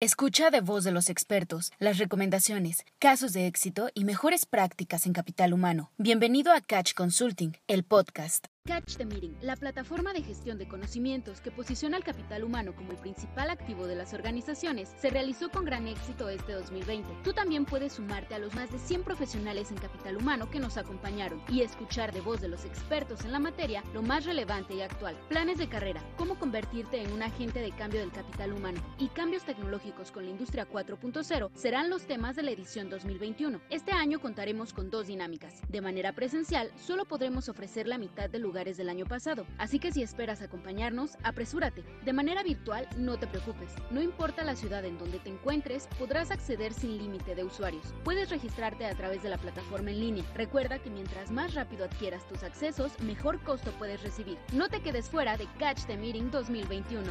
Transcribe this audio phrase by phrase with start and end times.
[0.00, 5.12] Escucha de voz de los expertos las recomendaciones, casos de éxito y mejores prácticas en
[5.12, 5.90] capital humano.
[5.98, 8.46] Bienvenido a Catch Consulting, el podcast.
[8.68, 12.92] Catch the Meeting, la plataforma de gestión de conocimientos que posiciona al capital humano como
[12.92, 17.08] el principal activo de las organizaciones, se realizó con gran éxito este 2020.
[17.24, 20.76] Tú también puedes sumarte a los más de 100 profesionales en capital humano que nos
[20.76, 24.82] acompañaron y escuchar de voz de los expertos en la materia lo más relevante y
[24.82, 25.16] actual.
[25.30, 29.44] Planes de carrera, cómo convertirte en un agente de cambio del capital humano y cambios
[29.44, 33.62] tecnológicos con la industria 4.0 serán los temas de la edición 2021.
[33.70, 35.62] Este año contaremos con dos dinámicas.
[35.70, 39.92] De manera presencial, solo podremos ofrecer la mitad del lugar del año pasado, así que
[39.92, 41.84] si esperas acompañarnos, apresúrate.
[42.04, 43.72] De manera virtual, no te preocupes.
[43.92, 47.94] No importa la ciudad en donde te encuentres, podrás acceder sin límite de usuarios.
[48.02, 50.24] Puedes registrarte a través de la plataforma en línea.
[50.34, 54.38] Recuerda que mientras más rápido adquieras tus accesos, mejor costo puedes recibir.
[54.52, 57.04] No te quedes fuera de Catch the Meeting 2021.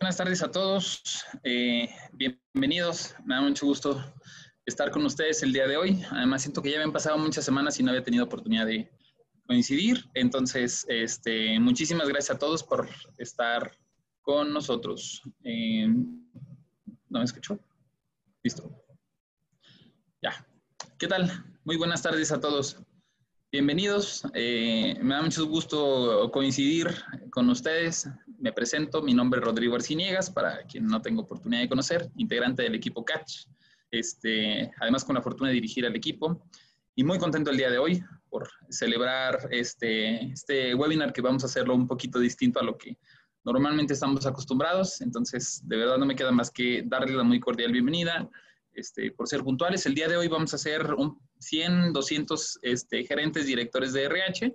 [0.00, 4.02] Buenas tardes a todos, eh, bienvenidos, me da mucho gusto
[4.66, 6.04] estar con ustedes el día de hoy.
[6.10, 8.90] Además, siento que ya habían pasado muchas semanas y no había tenido oportunidad de
[9.46, 10.04] coincidir.
[10.14, 13.76] Entonces, este, muchísimas gracias a todos por estar
[14.22, 15.22] con nosotros.
[15.44, 17.58] Eh, ¿No me escuchó?
[18.42, 18.70] Listo.
[20.22, 20.46] Ya.
[20.98, 21.30] ¿Qué tal?
[21.64, 22.78] Muy buenas tardes a todos.
[23.52, 24.22] Bienvenidos.
[24.34, 26.88] Eh, me da mucho gusto coincidir
[27.30, 28.08] con ustedes.
[28.38, 29.02] Me presento.
[29.02, 33.04] Mi nombre es Rodrigo Arciniegas, para quien no tengo oportunidad de conocer, integrante del equipo
[33.04, 33.46] Catch
[33.98, 36.46] este, además con la fortuna de dirigir al equipo.
[36.96, 41.46] Y muy contento el día de hoy por celebrar este, este webinar que vamos a
[41.46, 42.96] hacerlo un poquito distinto a lo que
[43.42, 45.00] normalmente estamos acostumbrados.
[45.00, 48.28] Entonces, de verdad no me queda más que darles la muy cordial bienvenida.
[48.72, 53.04] Este, por ser puntuales, el día de hoy vamos a hacer un 100, 200 este,
[53.04, 54.54] gerentes, directores de RH.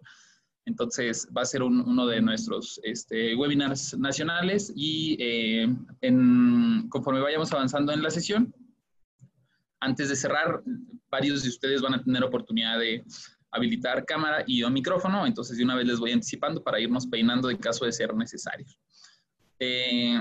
[0.65, 7.51] Entonces, va a ser uno de nuestros este, webinars nacionales y eh, en, conforme vayamos
[7.51, 8.53] avanzando en la sesión,
[9.79, 10.61] antes de cerrar,
[11.09, 13.03] varios de ustedes van a tener oportunidad de
[13.51, 17.49] habilitar cámara y o micrófono, entonces de una vez les voy anticipando para irnos peinando
[17.49, 18.67] en caso de ser necesario.
[19.59, 20.19] Eh,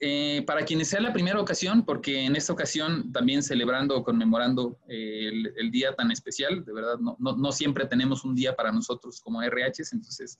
[0.00, 4.78] eh, para quienes sea la primera ocasión, porque en esta ocasión también celebrando o conmemorando
[4.88, 8.70] eh, el, día tan especial, de verdad, no, no, no, siempre tenemos un día para
[8.70, 10.38] nosotros como RHs, entonces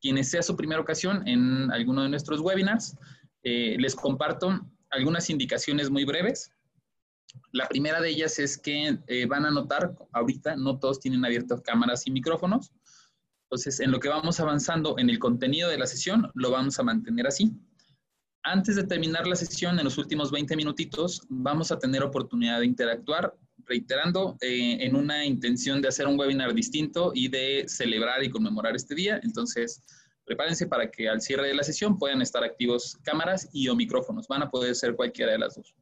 [0.00, 2.96] quienes sea su primera ocasión en alguno de nuestros webinars,
[3.42, 4.60] les comparto
[4.90, 6.52] algunas indicaciones muy breves
[7.52, 11.60] la primera de ellas es que eh, van a notar, ahorita no todos tienen abiertas
[11.62, 12.72] cámaras y micrófonos.
[13.44, 16.82] Entonces, en lo que vamos avanzando en el contenido de la sesión, lo vamos a
[16.82, 17.52] mantener así.
[18.42, 22.66] Antes de terminar la sesión, en los últimos 20 minutitos, vamos a tener oportunidad de
[22.66, 23.36] interactuar,
[23.66, 28.76] reiterando eh, en una intención de hacer un webinar distinto y de celebrar y conmemorar
[28.76, 29.20] este día.
[29.22, 29.82] Entonces,
[30.24, 34.26] prepárense para que al cierre de la sesión puedan estar activos cámaras y o micrófonos.
[34.28, 35.74] Van a poder ser cualquiera de las dos.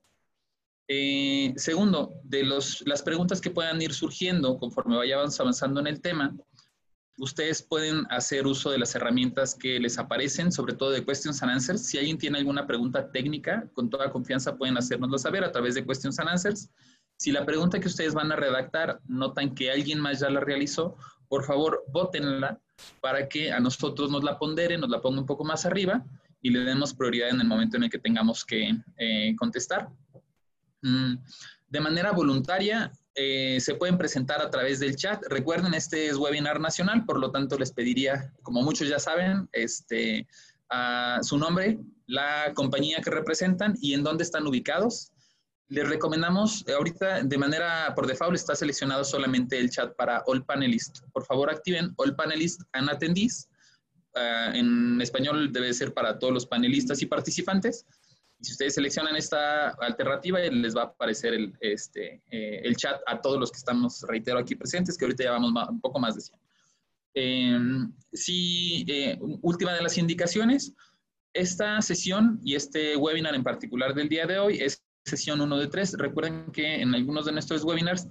[0.88, 6.00] Eh, segundo, de los, las preguntas que puedan ir surgiendo conforme vayamos avanzando en el
[6.00, 6.34] tema,
[7.18, 11.52] ustedes pueden hacer uso de las herramientas que les aparecen, sobre todo de Questions and
[11.52, 11.84] Answers.
[11.84, 15.84] Si alguien tiene alguna pregunta técnica, con toda confianza pueden hacérnoslo saber a través de
[15.84, 16.70] Questions and Answers.
[17.18, 20.96] Si la pregunta que ustedes van a redactar notan que alguien más ya la realizó,
[21.28, 22.60] por favor, bótenla
[23.00, 26.04] para que a nosotros nos la ponderen, nos la ponga un poco más arriba
[26.40, 29.88] y le demos prioridad en el momento en el que tengamos que eh, contestar.
[30.82, 31.14] Mm,
[31.68, 35.22] de manera voluntaria, eh, se pueden presentar a través del chat.
[35.28, 40.26] Recuerden, este es webinar nacional, por lo tanto les pediría, como muchos ya saben, este,
[41.22, 45.12] su nombre, la compañía que representan y en dónde están ubicados.
[45.68, 50.44] Les recomendamos, eh, ahorita de manera por default está seleccionado solamente el chat para All
[50.44, 51.02] Panelists.
[51.12, 53.48] Por favor, activen All Panelists and Attendees.
[54.14, 57.84] Ah, en español debe ser para todos los panelistas y participantes.
[58.40, 63.20] Si ustedes seleccionan esta alternativa, les va a aparecer el, este, eh, el chat a
[63.20, 66.20] todos los que estamos, reitero, aquí presentes, que ahorita ya vamos un poco más de
[66.20, 66.40] 100.
[67.14, 70.72] Em, sí, eh, última de las indicaciones,
[71.32, 75.66] esta sesión y este webinar en particular del día de hoy es sesión 1 de
[75.66, 75.94] 3.
[75.98, 78.06] Recuerden que en algunos de nuestros webinars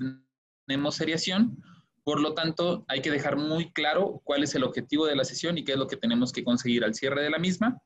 [0.66, 1.58] tenemos seriación,
[2.04, 5.58] por lo tanto, hay que dejar muy claro cuál es el objetivo de la sesión
[5.58, 7.82] y qué es lo que tenemos que conseguir al cierre de la misma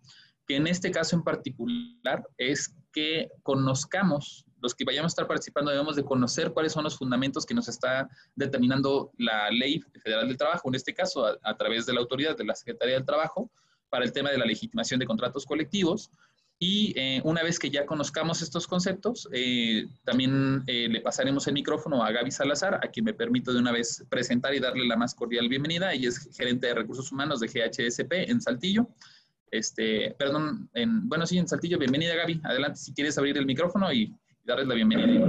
[0.51, 5.71] que en este caso en particular es que conozcamos, los que vayamos a estar participando
[5.71, 10.35] debemos de conocer cuáles son los fundamentos que nos está determinando la Ley Federal del
[10.35, 13.49] Trabajo, en este caso a, través de la autoridad de la Secretaría del Trabajo,
[13.89, 16.11] para el tema de la legitimación de contratos colectivos.
[16.59, 21.53] Y eh, una vez que ya conozcamos estos conceptos, eh, también eh, le pasaremos el
[21.53, 24.97] micrófono a Gaby Salazar, a quien me permito de una vez presentar y darle la
[24.97, 25.93] más cordial bienvenida.
[25.93, 28.89] Ella es gerente de recursos humanos de GHSP en Saltillo.
[29.51, 31.77] Este, perdón, en, bueno, sí, en Saltillo.
[31.77, 32.41] Bienvenida, Gaby.
[32.43, 34.15] Adelante si quieres abrir el micrófono y
[34.45, 35.27] darles la bienvenida.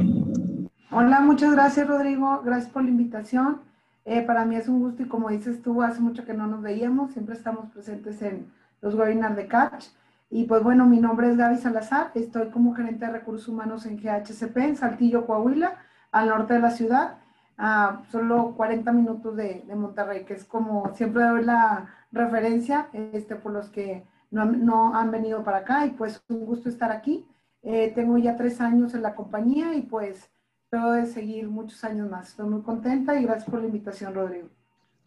[0.90, 2.42] Hola, muchas gracias, Rodrigo.
[2.44, 3.60] Gracias por la invitación.
[4.04, 6.62] Eh, para mí es un gusto y como dices tú, hace mucho que no nos
[6.62, 9.86] veíamos, siempre estamos presentes en los webinars de Catch.
[10.30, 13.98] Y pues bueno, mi nombre es Gaby Salazar, estoy como gerente de recursos humanos en
[13.98, 15.76] GHCP, en Saltillo, Coahuila,
[16.10, 17.18] al norte de la ciudad,
[17.58, 23.36] a solo 40 minutos de, de Monterrey, que es como siempre doy la referencia este,
[23.36, 27.26] por los que no, han venido para acá y pues un gusto estar aquí.
[27.62, 30.31] Eh, tengo ya tres años en la compañía y pues
[30.64, 32.31] espero de seguir muchos años más.
[32.31, 34.49] Estoy muy contenta y gracias por la invitación, Rodrigo.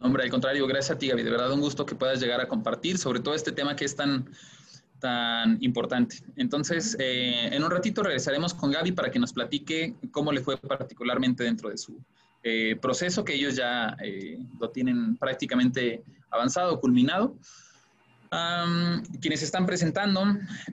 [0.00, 1.22] Hombre, al contrario, gracias a ti, Gaby.
[1.22, 3.96] De verdad, un gusto que puedas llegar a compartir sobre todo este tema que es
[3.96, 4.30] tan,
[5.00, 6.16] tan importante.
[6.36, 10.56] Entonces, eh, en un ratito regresaremos con Gaby para que nos platique cómo le fue
[10.56, 11.98] particularmente dentro de su
[12.42, 13.96] eh, proceso, que ellos ya
[14.60, 17.34] lo tienen prácticamente avanzado, culminado.
[18.36, 20.22] Um, quienes están presentando,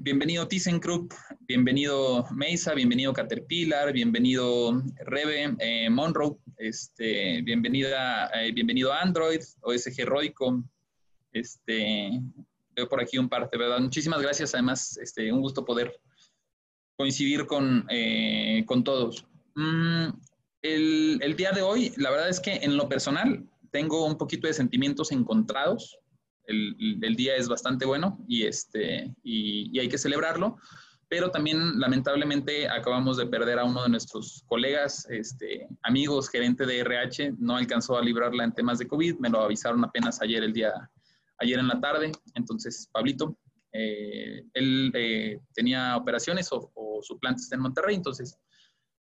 [0.02, 1.14] bienvenido ThyssenKrupp,
[1.48, 10.62] bienvenido Mesa, bienvenido Caterpillar, bienvenido Rebe, eh, Monroe, este, bienvenida, eh, bienvenido Android, OSG Roico,
[11.32, 12.20] este,
[12.76, 15.98] veo por aquí un par, de verdad, muchísimas gracias, además, este, un gusto poder
[16.98, 19.26] coincidir con, eh, con todos.
[19.56, 20.08] Mm,
[20.64, 24.48] el, el día de hoy, la verdad es que en lo personal, tengo un poquito
[24.48, 25.98] de sentimientos encontrados,
[26.48, 30.58] el, día es bastante bueno y, este, y, hay que celebrarlo,
[31.08, 36.80] pero también lamentablemente acabamos de perder a uno de nuestros colegas, este, amigos, gerente de
[36.80, 40.54] RH, no alcanzó a librarla en temas de COVID, me lo avisaron apenas ayer, el
[40.54, 40.74] día,
[41.40, 43.38] ayer en la tarde, entonces Pablito,
[43.72, 48.38] eh, él eh, tenía operaciones o, o, su planta está en Monterrey, entonces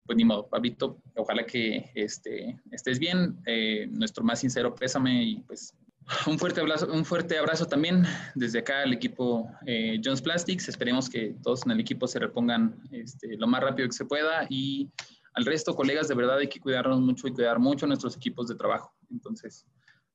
[0.07, 5.35] pues ni modo, Pablito, ojalá que este, estés bien, eh, nuestro más sincero pésame y
[5.41, 5.75] pues
[6.27, 8.05] un fuerte abrazo, un fuerte abrazo también
[8.35, 10.69] desde acá al equipo eh, Jones Plastics.
[10.69, 14.45] Esperemos que todos en el equipo se repongan este, lo más rápido que se pueda
[14.49, 14.89] y
[15.33, 18.55] al resto, colegas, de verdad hay que cuidarnos mucho y cuidar mucho nuestros equipos de
[18.55, 18.91] trabajo.
[19.11, 19.67] Entonces,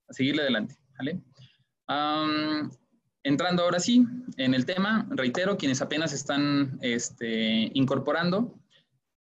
[0.09, 0.77] a seguirle adelante.
[0.99, 1.23] ¿vale?
[1.89, 2.71] Um,
[3.23, 4.05] entrando ahora sí
[4.37, 8.59] en el tema, reitero, quienes apenas están este, incorporando,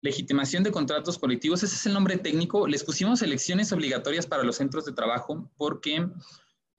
[0.02, 2.68] legitimación de contratos colectivos, ese es el nombre técnico.
[2.68, 6.08] Les pusimos elecciones obligatorias para los centros de trabajo porque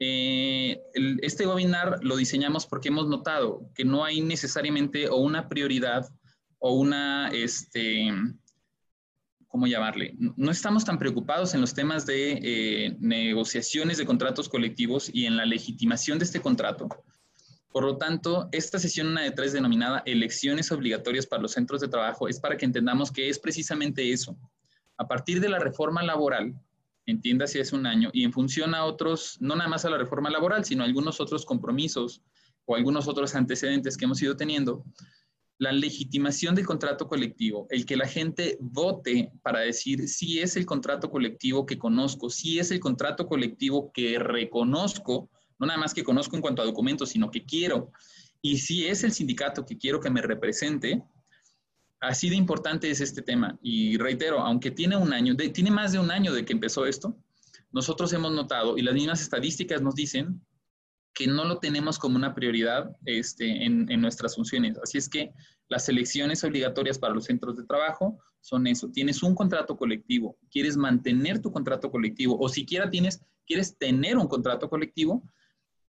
[0.01, 0.81] eh,
[1.23, 6.09] este webinar lo diseñamos porque hemos notado que no hay necesariamente o una prioridad
[6.59, 8.13] o una, este,
[9.49, 10.15] ¿cómo llamarle?
[10.19, 15.37] No estamos tan preocupados en los temas de eh, negociaciones de contratos colectivos y en
[15.37, 16.89] la legitimación de este contrato.
[17.71, 21.89] Por lo tanto, esta sesión una de tres denominada elecciones obligatorias para los centros de
[21.89, 24.37] trabajo es para que entendamos que es precisamente eso.
[24.97, 26.55] A partir de la reforma laboral,
[27.11, 29.99] entienda si es un año, y en función a otros, no nada más a la
[29.99, 32.23] reforma laboral, sino a algunos otros compromisos
[32.67, 34.85] o algunos otros antecedentes que hemos ido teniendo,
[35.59, 40.67] la legitimación del contrato colectivo, el que la gente vote para decir si es el
[40.67, 46.05] contrato colectivo que conozco, si es el contrato colectivo que reconozco, no nada más que
[46.05, 47.91] conozco en cuanto a documentos, sino que quiero,
[48.41, 51.03] y si es el sindicato que quiero que me represente,
[52.01, 53.59] Así de importante es este tema.
[53.63, 57.17] Y reitero, aunque tiene un año, tiene más de un año de que empezó esto,
[57.73, 60.41] nosotros hemos notado, y las mismas estadísticas nos dicen,
[61.13, 64.79] que no lo tenemos como una prioridad este, en, en, nuestras funciones.
[64.79, 65.33] Así es que
[65.69, 68.89] las elecciones obligatorias para los centros de trabajo son eso.
[68.91, 74.29] Tienes un contrato colectivo, quieres mantener tu contrato colectivo o siquiera tienes, quieres tener un
[74.29, 75.29] contrato colectivo,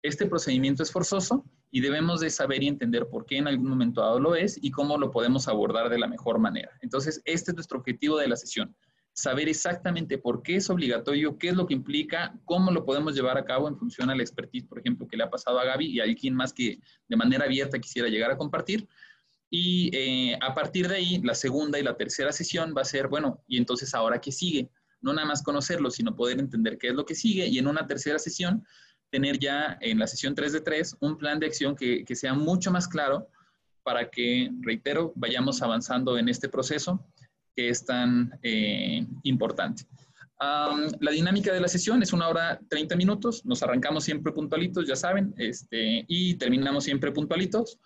[0.07, 4.01] este procedimiento es forzoso y debemos de saber y entender por qué en algún momento
[4.01, 6.71] dado lo es y cómo lo podemos abordar de la mejor manera.
[6.81, 8.75] Entonces, este es nuestro objetivo de la sesión,
[9.13, 13.38] saber exactamente por qué es obligatorio, qué es lo que implica, cómo lo podemos llevar
[13.38, 15.88] a cabo en función a la expertise, por ejemplo, que le ha pasado a Gaby
[15.88, 18.88] y a alguien más que de manera abierta quisiera llegar a compartir.
[19.50, 23.07] Y eh, a partir de ahí, la segunda y la tercera sesión va a ser,
[23.07, 24.69] bueno, y entonces ahora qué sigue?
[25.01, 27.47] No nada más conocerlo, sino poder entender qué es lo que sigue.
[27.47, 28.65] Y en una tercera sesión
[29.15, 32.34] tener ya en la sesión 3 de 3 un plan de acción que, que sea
[32.34, 33.29] mucho más claro
[33.81, 37.00] para que, reitero, vayamos avanzando en este proceso
[37.55, 39.84] que es tan eh, importante.
[40.41, 44.86] Um, la dinámica de la sesión es una hora 30 minutos, nos arrancamos siempre puntualitos,
[44.86, 47.79] ya saben, este, y terminamos siempre puntualitos.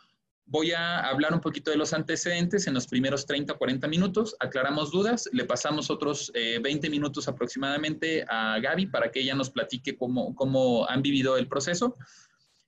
[0.51, 4.89] Voy a hablar un poquito de los antecedentes en los primeros 30 40 minutos, aclaramos
[4.91, 9.95] dudas, le pasamos otros eh, 20 minutos aproximadamente a Gaby para que ella nos platique
[9.95, 11.97] cómo, cómo han vivido el proceso.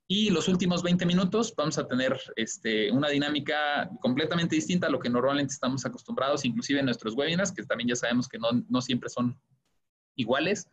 [0.07, 4.99] Y los últimos 20 minutos vamos a tener este, una dinámica completamente distinta a lo
[4.99, 8.81] que normalmente estamos acostumbrados, inclusive en nuestros webinars, que también ya sabemos que no, no
[8.81, 9.39] siempre son
[10.15, 10.67] iguales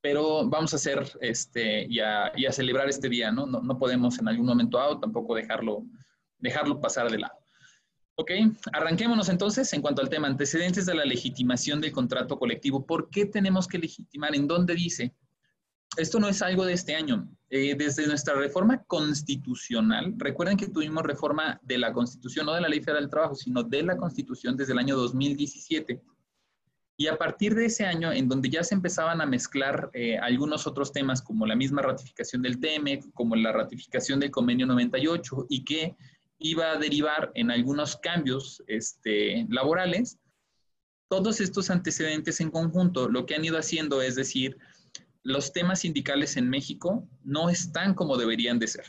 [0.00, 3.46] pero vamos a hacer este, y a, y a celebrar este día, ¿no?
[3.46, 3.62] ¿no?
[3.62, 3.78] ¿no?
[3.78, 5.86] podemos en algún momento dado tampoco dejarlo,
[6.38, 7.34] dejarlo pasar de lado.
[8.16, 8.30] Ok,
[8.72, 12.86] arranquémonos entonces en cuanto al tema antecedentes de la legitimación del contrato colectivo.
[12.86, 14.36] ¿Por qué tenemos que legitimar?
[14.36, 15.14] ¿En dónde dice?
[15.96, 17.28] Esto no es algo de este año.
[17.50, 22.68] Eh, desde nuestra reforma constitucional, recuerden que tuvimos reforma de la Constitución, no de la
[22.68, 26.02] Ley Federal del Trabajo, sino de la Constitución desde el año 2017.
[26.96, 30.66] Y a partir de ese año, en donde ya se empezaban a mezclar eh, algunos
[30.66, 35.64] otros temas, como la misma ratificación del TEMEC, como la ratificación del Convenio 98, y
[35.64, 35.96] que
[36.44, 40.18] iba a derivar en algunos cambios este, laborales,
[41.08, 44.58] todos estos antecedentes en conjunto lo que han ido haciendo es decir,
[45.22, 48.84] los temas sindicales en México no están como deberían de ser.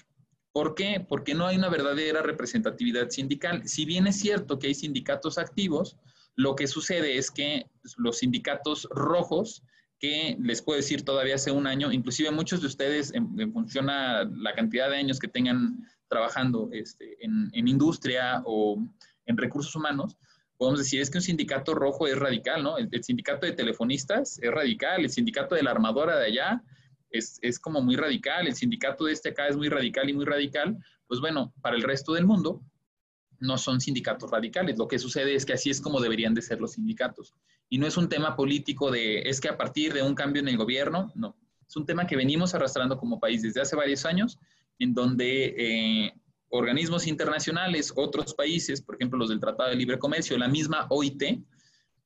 [0.51, 1.05] ¿Por qué?
[1.07, 3.65] Porque no hay una verdadera representatividad sindical.
[3.65, 5.95] Si bien es cierto que hay sindicatos activos,
[6.35, 9.63] lo que sucede es que los sindicatos rojos,
[9.97, 13.89] que les puedo decir todavía hace un año, inclusive muchos de ustedes, en, en función
[13.89, 18.83] a la cantidad de años que tengan trabajando este, en, industria o
[19.25, 20.17] en recursos humanos,
[20.57, 22.77] podemos decir es que un sindicato rojo es radical, ¿no?
[22.77, 26.63] El, el, sindicato de telefonistas es radical, el sindicato de la armadora de allá
[27.09, 30.25] es, es como muy radical, el sindicato de este acá es muy radical y muy
[30.25, 30.77] radical.
[31.07, 32.61] Pues bueno, para el resto del mundo
[33.39, 34.77] no son sindicatos radicales.
[34.77, 37.33] Lo que sucede es que así es como deberían de ser los sindicatos.
[37.69, 40.47] Y no es un tema político de, es que a partir de un cambio en
[40.47, 41.35] el gobierno, no.
[41.67, 44.39] Es un tema que venimos arrastrando como país desde hace varios años
[44.79, 46.13] en donde eh,
[46.49, 51.23] organismos internacionales, otros países, por ejemplo los del Tratado de Libre Comercio, la misma OIT,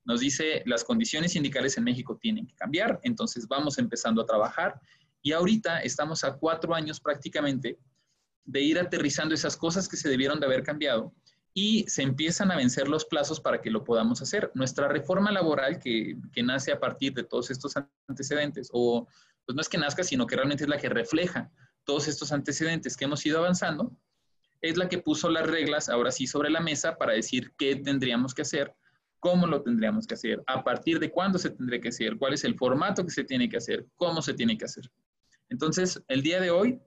[0.06, 4.80] nos dice las condiciones sindicales en México tienen que cambiar, entonces vamos empezando a trabajar
[5.22, 7.78] y ahorita estamos a cuatro años prácticamente
[8.46, 11.14] de ir aterrizando esas cosas que se debieron de haber cambiado
[11.54, 14.52] y se empiezan a vencer los plazos para que lo podamos hacer.
[14.54, 17.74] Nuestra reforma laboral que, que nace a partir de todos estos
[18.08, 19.08] antecedentes, o
[19.46, 21.52] pues no es que nazca, sino que realmente es la que refleja
[21.90, 23.92] todos estos antecedentes que hemos ido avanzando,
[24.62, 28.36] es la que puso las reglas ahora sí sobre la mesa para decir qué tendríamos
[28.36, 28.76] que hacer,
[29.18, 32.44] cómo lo tendríamos que hacer, a partir de cuándo se tendría que hacer, cuál es
[32.44, 34.84] el formato que se tiene que hacer, cómo se tiene que hacer.
[35.50, 36.80] Entonces, el día de hoy,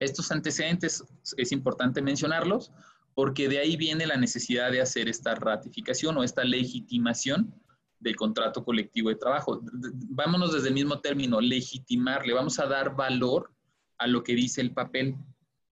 [0.00, 1.04] estos antecedentes
[1.36, 2.72] es importante mencionarlos
[3.14, 7.54] porque de ahí viene la necesidad de hacer esta ratificación o esta legitimación
[8.00, 9.60] del contrato colectivo de trabajo.
[9.62, 13.54] Vámonos desde el mismo término, legitimar, le vamos a dar valor
[14.00, 15.14] a lo que dice el papel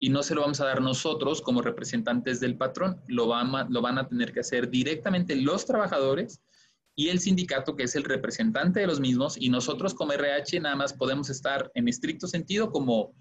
[0.01, 3.65] y no se lo vamos a dar nosotros como representantes del patrón, lo van, a,
[3.71, 6.41] lo van a tener que hacer directamente los trabajadores
[6.97, 10.77] y el sindicato que es el representante de los mismos y nosotros como RH nada
[10.77, 13.15] más podemos estar en estricto sentido como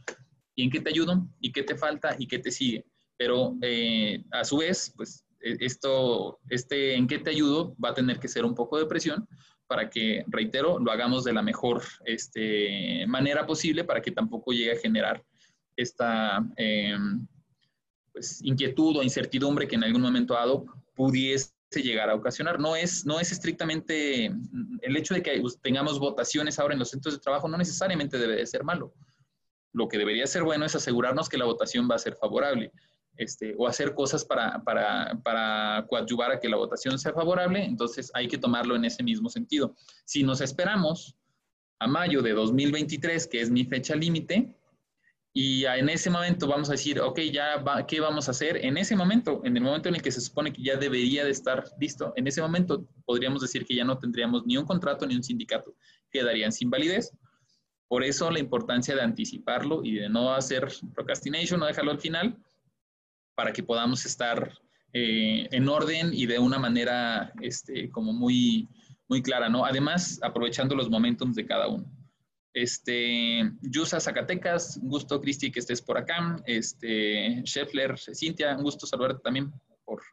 [0.55, 1.27] ¿y en qué te ayudo?
[1.39, 2.15] ¿y qué te falta?
[2.17, 2.85] ¿y qué te sigue?
[3.17, 7.93] Pero eh, a su vez, pues e, esto, este en qué te ayudo va a
[7.93, 9.27] tener que ser un poco de presión
[9.73, 14.73] para que, reitero, lo hagamos de la mejor este, manera posible para que tampoco llegue
[14.73, 15.23] a generar
[15.75, 16.95] esta eh,
[18.11, 22.59] pues, inquietud o incertidumbre que en algún momento dado pudiese llegar a ocasionar.
[22.59, 27.15] No es, no es estrictamente el hecho de que tengamos votaciones ahora en los centros
[27.15, 28.93] de trabajo, no necesariamente debe de ser malo.
[29.71, 32.71] Lo que debería ser bueno es asegurarnos que la votación va a ser favorable
[33.17, 38.11] este, o hacer cosas para, para, para coadyuvar a que la votación sea favorable, entonces
[38.13, 39.75] hay que tomarlo en ese mismo sentido.
[40.05, 41.15] Si nos esperamos
[41.79, 44.55] a mayo de 2023, que es mi fecha límite,
[45.35, 48.63] y en ese momento vamos a decir, ok, ya va, ¿qué vamos a hacer?
[48.63, 51.31] En ese momento, en el momento en el que se supone que ya debería de
[51.31, 55.15] estar listo, en ese momento podríamos decir que ya no tendríamos ni un contrato ni
[55.15, 55.75] un sindicato,
[56.11, 57.11] quedarían sin validez.
[57.87, 62.37] Por eso la importancia de anticiparlo y de no hacer procrastination, no dejarlo al final,
[63.35, 64.51] para que podamos estar
[64.93, 68.69] eh, en orden y de una manera este, como muy,
[69.07, 69.65] muy clara, ¿no?
[69.65, 71.85] Además, aprovechando los momentos de cada uno.
[72.53, 76.35] Este, Yusa Zacatecas, un gusto, Cristi, que estés por acá.
[76.45, 79.51] Este, Scheffler, Cintia, un gusto saludarte también
[79.83, 80.03] por,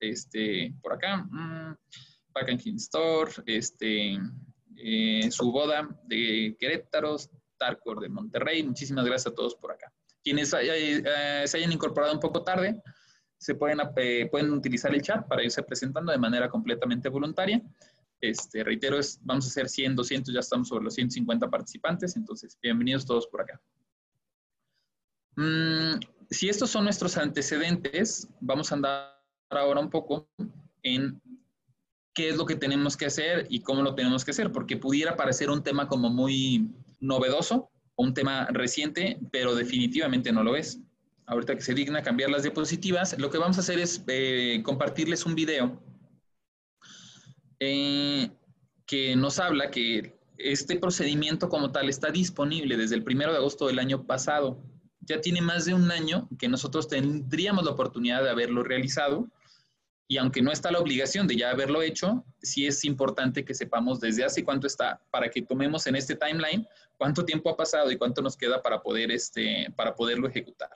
[0.00, 1.18] este, por acá.
[1.18, 1.76] Mm,
[2.32, 4.18] Packaging Store, este,
[4.76, 7.16] eh, su boda de Querétaro,
[7.58, 8.62] Tarcor de Monterrey.
[8.62, 9.92] Muchísimas gracias a todos por acá.
[10.22, 12.80] Quienes eh, se hayan incorporado un poco tarde,
[13.38, 17.62] se pueden, eh, pueden utilizar el chat para irse presentando de manera completamente voluntaria.
[18.20, 22.58] Este, reitero, es, vamos a hacer 100, 200, ya estamos sobre los 150 participantes, entonces
[22.62, 23.58] bienvenidos todos por acá.
[25.36, 30.28] Mm, si estos son nuestros antecedentes, vamos a andar ahora un poco
[30.82, 31.20] en
[32.12, 35.16] qué es lo que tenemos que hacer y cómo lo tenemos que hacer, porque pudiera
[35.16, 40.80] parecer un tema como muy novedoso, un tema reciente, pero definitivamente no lo es.
[41.26, 45.26] Ahorita que se digna cambiar las diapositivas, lo que vamos a hacer es eh, compartirles
[45.26, 45.80] un video
[47.60, 48.30] eh,
[48.86, 53.66] que nos habla que este procedimiento como tal está disponible desde el primero de agosto
[53.66, 54.58] del año pasado.
[55.00, 59.28] Ya tiene más de un año que nosotros tendríamos la oportunidad de haberlo realizado
[60.10, 64.00] y aunque no está la obligación de ya haberlo hecho, sí es importante que sepamos
[64.00, 67.96] desde hace cuánto está para que tomemos en este timeline cuánto tiempo ha pasado y
[67.96, 70.68] cuánto nos queda para, poder, este, para poderlo ejecutar.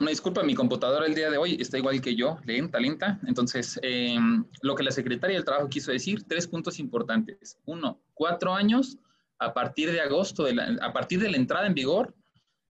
[0.00, 3.20] Una disculpa, mi computadora el día de hoy está igual que yo, lenta, lenta.
[3.26, 7.58] Entonces, em, lo que la Secretaría del Trabajo quiso decir, tres puntos importantes.
[7.66, 8.96] Uno, cuatro años
[9.40, 12.14] a partir de agosto, de a partir de la entrada en vigor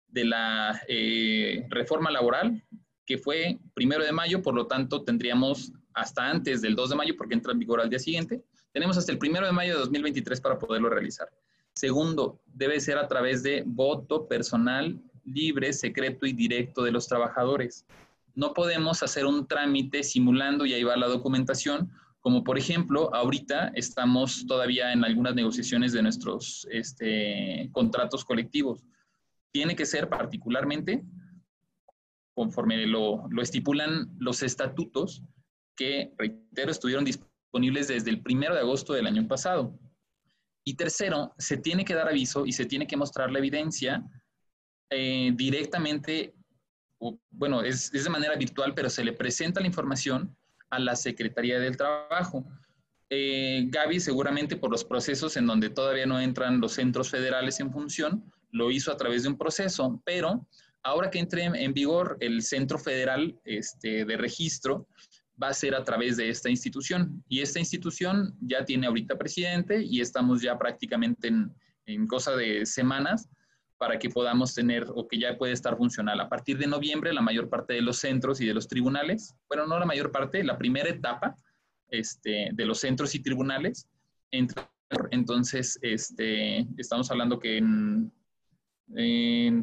[0.08, 2.63] de la eh, reforma laboral,
[3.18, 7.34] fue primero de mayo, por lo tanto tendríamos hasta antes del 2 de mayo, porque
[7.34, 10.58] entra en vigor al día siguiente, tenemos hasta el primero de mayo de 2023 para
[10.58, 11.30] poderlo realizar.
[11.74, 17.86] Segundo, debe ser a través de voto personal libre, secreto y directo de los trabajadores.
[18.34, 21.91] No podemos hacer un trámite simulando y ahí va la documentación,
[22.22, 28.84] como por ejemplo, ahorita estamos todavía en algunas negociaciones de nuestros este, contratos colectivos.
[29.51, 31.03] Tiene que ser particularmente
[32.33, 35.23] conforme lo, lo estipulan los estatutos
[35.75, 39.77] que, reitero, estuvieron disponibles desde el primero de agosto del año pasado.
[40.63, 44.03] Y tercero, se tiene que dar aviso y se tiene que mostrar la evidencia
[44.89, 46.35] eh, directamente,
[47.31, 50.35] bueno, es, de manera virtual, pero se le presenta la información
[50.69, 52.45] a la Secretaría del Trabajo.
[53.09, 57.71] Eh, Gaby seguramente por los procesos en donde todavía no entran los centros federales en
[57.71, 60.47] función, lo hizo a través de un proceso, pero
[60.83, 64.88] ahora que entre en vigor el centro federal este, de registro,
[65.41, 67.23] va a ser a través de esta institución.
[67.27, 73.27] Y esta institución ya tiene ahorita presidente y estamos ya prácticamente en, cosa de semanas
[73.77, 76.19] para que podamos tener o que ya puede estar funcional.
[76.21, 79.65] A partir de noviembre, la mayor parte de los centros y de los tribunales, bueno,
[79.65, 81.35] no la mayor parte, la primera etapa
[81.89, 83.88] este, de los centros y tribunales,
[84.31, 88.13] entonces este, estamos hablando que en,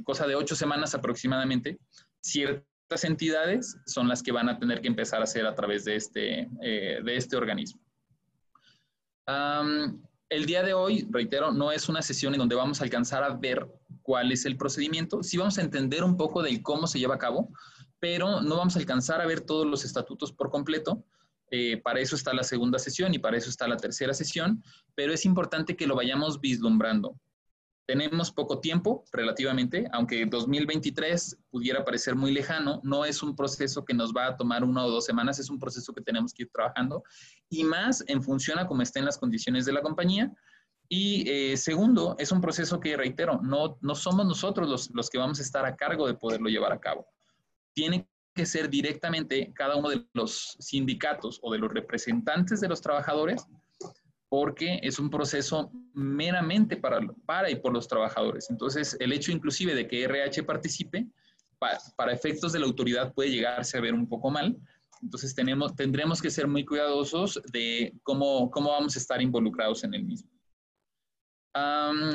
[0.04, 1.78] cosa de ocho semanas aproximadamente,
[2.20, 5.96] ciertas entidades son las que van a tener que empezar a hacer a través de
[5.96, 7.80] este, eh, de este organismo
[10.30, 13.34] el día de hoy, reitero, no es una sesión en donde vamos a alcanzar a
[13.34, 13.66] ver
[14.02, 15.22] cuál es el procedimiento.
[15.22, 17.50] Sí vamos a entender un poco del cómo se lleva a cabo,
[17.98, 21.04] pero no vamos a alcanzar a ver todos los estatutos por completo.
[21.50, 24.62] Eh, para eso está la segunda sesión y para eso está la tercera sesión,
[24.94, 27.18] pero es importante que lo vayamos vislumbrando.
[27.88, 33.94] Tenemos poco tiempo relativamente, aunque 2023 pudiera parecer muy lejano, no es un proceso que
[33.94, 36.50] nos va a tomar una o dos semanas, es un proceso que tenemos que ir
[36.52, 37.02] trabajando
[37.48, 40.30] y más en función a cómo estén las condiciones de la compañía.
[40.86, 45.16] Y eh, segundo, es un proceso que, reitero, no, no somos nosotros los, los que
[45.16, 47.06] vamos a estar a cargo de poderlo llevar a cabo.
[47.72, 52.82] Tiene que ser directamente cada uno de los sindicatos o de los representantes de los
[52.82, 53.46] trabajadores
[54.28, 58.50] porque es un proceso meramente para, para y por los trabajadores.
[58.50, 61.06] Entonces, el hecho inclusive de que RH participe,
[61.58, 64.56] para, efectos de la autoridad puede llegarse a ver un poco mal.
[65.02, 69.94] Entonces, tenemos, tendremos que ser muy cuidadosos de cómo, cómo vamos a estar involucrados en
[69.94, 70.30] el mismo.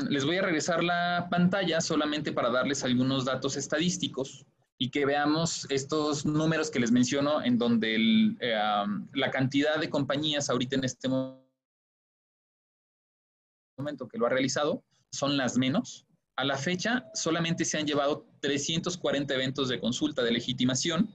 [0.10, 4.46] les voy a regresar la pantalla solamente para darles algunos datos estadísticos
[4.78, 7.96] y que veamos estos números que les menciono en donde
[8.40, 8.56] eh,
[9.14, 11.43] la cantidad de compañías ahorita en este momento
[13.78, 16.06] momento que lo ha realizado son las menos.
[16.36, 21.10] A la fecha, solamente se han llevado 340 eventos de consulta de legitimación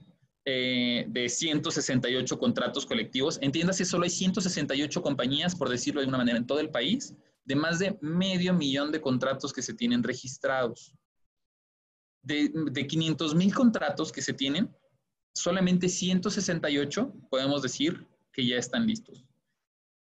[0.45, 3.37] eh, de 168 contratos colectivos.
[3.41, 7.55] Entiéndase, solo hay 168 compañías, por decirlo de alguna manera, en todo el país, de
[7.55, 10.93] más de medio millón de contratos que se tienen registrados.
[12.21, 14.73] De, de 500 mil contratos que se tienen,
[15.33, 19.25] solamente 168 podemos decir que ya están listos.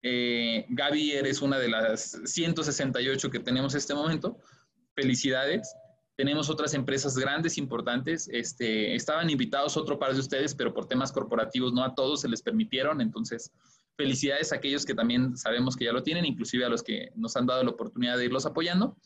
[0.03, 4.39] Eh, Gaby, eres una de las 168 que tenemos en este momento.
[4.95, 5.75] Felicidades.
[6.17, 8.29] Tenemos otras empresas grandes, importantes.
[8.31, 12.29] Este, estaban invitados otro par de ustedes, pero por temas corporativos no a todos se
[12.29, 13.01] les permitieron.
[13.01, 13.51] Entonces,
[13.97, 17.37] felicidades a aquellos que también sabemos que ya lo tienen, inclusive a los que nos
[17.37, 18.97] han dado la oportunidad de irlos apoyando.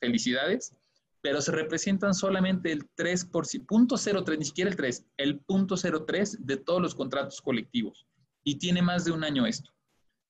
[0.00, 0.74] Felicidades.
[1.22, 6.80] Pero se representan solamente el 3%, ni siquiera el 3, el punto 03 de todos
[6.80, 8.06] los contratos colectivos.
[8.42, 9.70] Y tiene más de un año esto.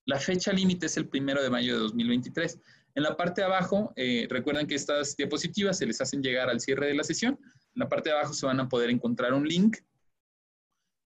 [0.07, 2.59] La fecha límite es el primero de mayo de 2023.
[2.95, 6.61] En la parte de abajo, eh, recuerden que estas diapositivas se les hacen llegar al
[6.61, 7.39] cierre de la sesión.
[7.75, 9.77] En la parte de abajo se van a poder encontrar un link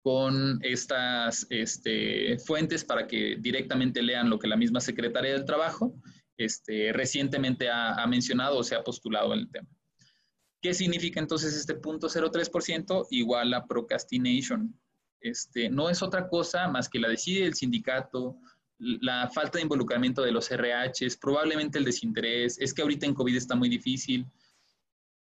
[0.02, 5.94] con estas este, fuentes para que directamente lean lo que la misma Secretaría del Trabajo
[6.38, 9.68] este, recientemente ha, mencionado o se ha postulado en el tema.
[10.62, 14.74] ¿Qué significa entonces este punto 0.3% igual a procrastination?
[15.20, 18.38] Este, no es otra cosa más que la decide el sindicato,
[18.78, 23.36] la falta de involucramiento de los RHs, probablemente el desinterés, es que ahorita en COVID
[23.36, 24.26] está muy difícil.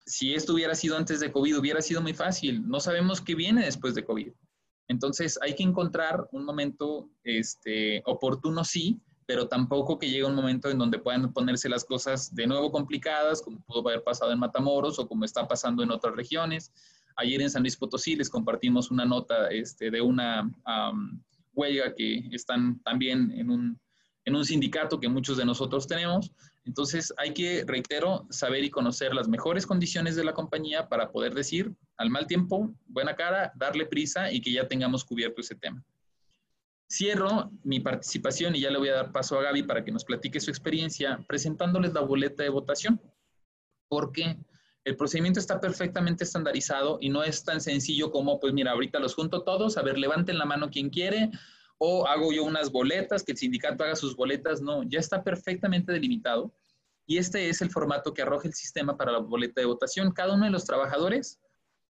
[0.05, 2.69] Si esto hubiera sido antes de COVID, hubiera sido muy fácil.
[2.69, 4.33] No sabemos qué viene después de COVID.
[4.89, 10.71] Entonces hay que encontrar un momento este, oportuno, sí, pero tampoco que llegue un momento
[10.71, 14.99] en donde puedan ponerse las cosas de nuevo complicadas, como pudo haber pasado en Matamoros
[15.01, 16.73] o como está pasando en otras regiones.
[17.17, 20.49] Ayer en San Luis Potosí les compartimos una nota este, de una
[21.57, 23.81] huelga que están también en un,
[24.25, 26.31] en un sindicato que muchos de nosotros tenemos.
[26.65, 31.33] Entonces hay que, reitero, saber y conocer las mejores condiciones de la compañía para poder
[31.35, 35.83] decir al mal tiempo, buena cara, darle prisa y que ya tengamos cubierto ese tema.
[36.89, 40.05] Cierro mi participación y ya le voy a dar paso a Gaby para que nos
[40.05, 43.01] platique su experiencia presentándoles la boleta de votación,
[43.89, 44.37] porque
[44.87, 49.17] el procedimiento está perfectamente estandarizado y no es tan sencillo como, pues mira, ahorita los
[49.17, 51.33] junto todos, a ver, levanten la mano quien quiere,
[51.77, 55.91] o hago yo unas boletas, que el sindicato haga sus boletas, no, ya está perfectamente
[55.91, 56.55] delimitado.
[57.05, 60.13] Y este es el formato que arroja el sistema para la boleta de votación.
[60.13, 61.41] Cada uno de los trabajadores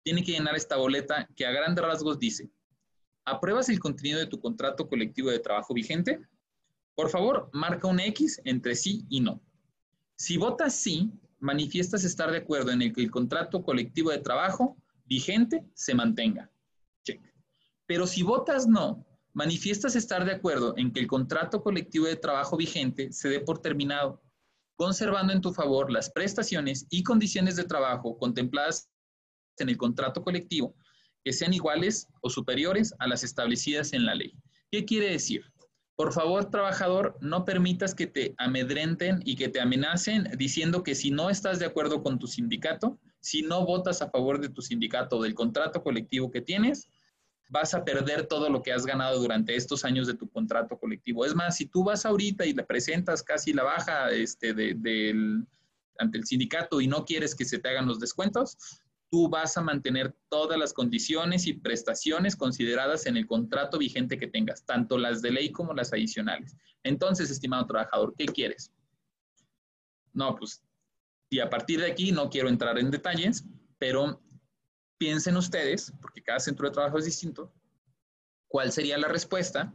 [0.03, 2.49] tiene que llenar esta boleta que a grandes rasgos dice,
[3.25, 6.21] ¿Apruebas el contenido de tu contrato colectivo de trabajo vigente?
[6.95, 9.41] Por favor, marca un X entre sí y no.
[10.15, 14.77] Si votas sí, manifiestas estar de acuerdo en el que el contrato colectivo de trabajo
[15.05, 16.51] vigente se mantenga.
[17.03, 17.21] Check.
[17.85, 22.57] Pero si votas no, manifiestas estar de acuerdo en que el contrato colectivo de trabajo
[22.57, 24.21] vigente se dé por terminado,
[24.75, 28.89] conservando en tu favor las prestaciones y condiciones de trabajo contempladas
[29.57, 30.75] en el contrato colectivo
[31.23, 34.33] que sean iguales o superiores a las establecidas en la ley.
[34.71, 35.43] ¿Qué quiere decir?
[35.97, 41.09] Por favor, trabajador, no permitas que te amedrenten y que te amenacen diciendo que si
[41.09, 45.17] no estás de acuerdo con tu sindicato, si no votas a favor de tu sindicato
[45.17, 46.87] o del contrato colectivo que tienes,
[47.49, 51.25] vas a perder todo lo que has ganado durante estos años de tu contrato colectivo.
[51.25, 54.51] Es más, si tú vas ahorita y le presentas casi la baja este,
[55.97, 58.55] ante el sindicato y no quieres que se te hagan los descuentos,
[59.09, 64.27] tú vas a mantener todas las condiciones y prestaciones consideradas en el contrato vigente que
[64.27, 66.55] tengas, tanto las de ley como las adicionales.
[66.83, 68.71] Entonces, estimado trabajador, ¿qué quieres?
[70.13, 70.63] No, pues,
[71.29, 73.45] y a partir de aquí no quiero entrar en detalles,
[73.77, 74.21] pero
[74.97, 77.53] piensen ustedes, porque cada centro de trabajo es distinto,
[78.47, 79.73] cuál sería la respuesta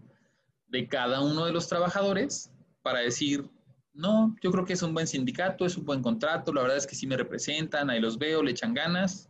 [0.67, 2.51] de cada uno de los trabajadores
[2.83, 3.49] para decir,
[3.95, 6.87] no, yo creo que es un buen sindicato, es un buen contrato, la verdad es
[6.87, 9.29] que sí me representan, ahí los veo, le echan ganas.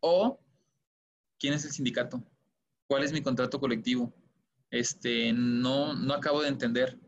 [0.00, 0.40] O,
[1.38, 2.22] ¿quién es el sindicato?
[2.88, 4.12] ¿Cuál es mi contrato colectivo?
[4.70, 6.98] Este, no, no acabo de entender.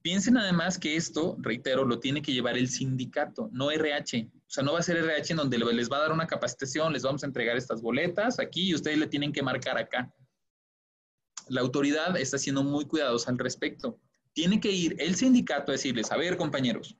[0.00, 4.30] Piensen además que esto, reitero, lo tiene que llevar el sindicato, no RH.
[4.34, 6.92] O sea, no va a ser RH en donde les va a dar una capacitación,
[6.92, 10.12] les vamos a entregar estas boletas aquí y ustedes le tienen que marcar acá.
[11.48, 13.98] La autoridad está siendo muy cuidadosa al respecto
[14.32, 16.96] tiene que ir el sindicato a decirles, a ver compañeros,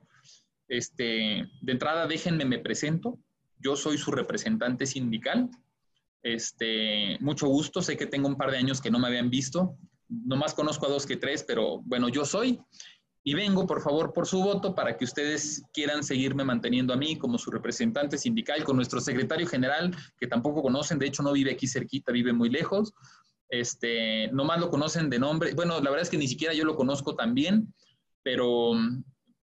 [0.67, 3.19] este, de entrada déjenme, me presento,
[3.59, 5.49] yo soy su representante sindical,
[6.21, 9.77] este, mucho gusto, sé que tengo un par de años que no me habían visto,
[10.07, 12.61] nomás conozco a dos que tres, pero bueno, yo soy,
[13.23, 17.17] y vengo por favor por su voto para que ustedes quieran seguirme manteniendo a mí
[17.17, 21.53] como su representante sindical con nuestro secretario general, que tampoco conocen, de hecho no vive
[21.53, 22.93] aquí cerquita, vive muy lejos,
[23.53, 25.53] este, nomás lo conocen de nombre.
[25.53, 27.71] Bueno, la verdad es que ni siquiera yo lo conozco también,
[28.23, 28.71] pero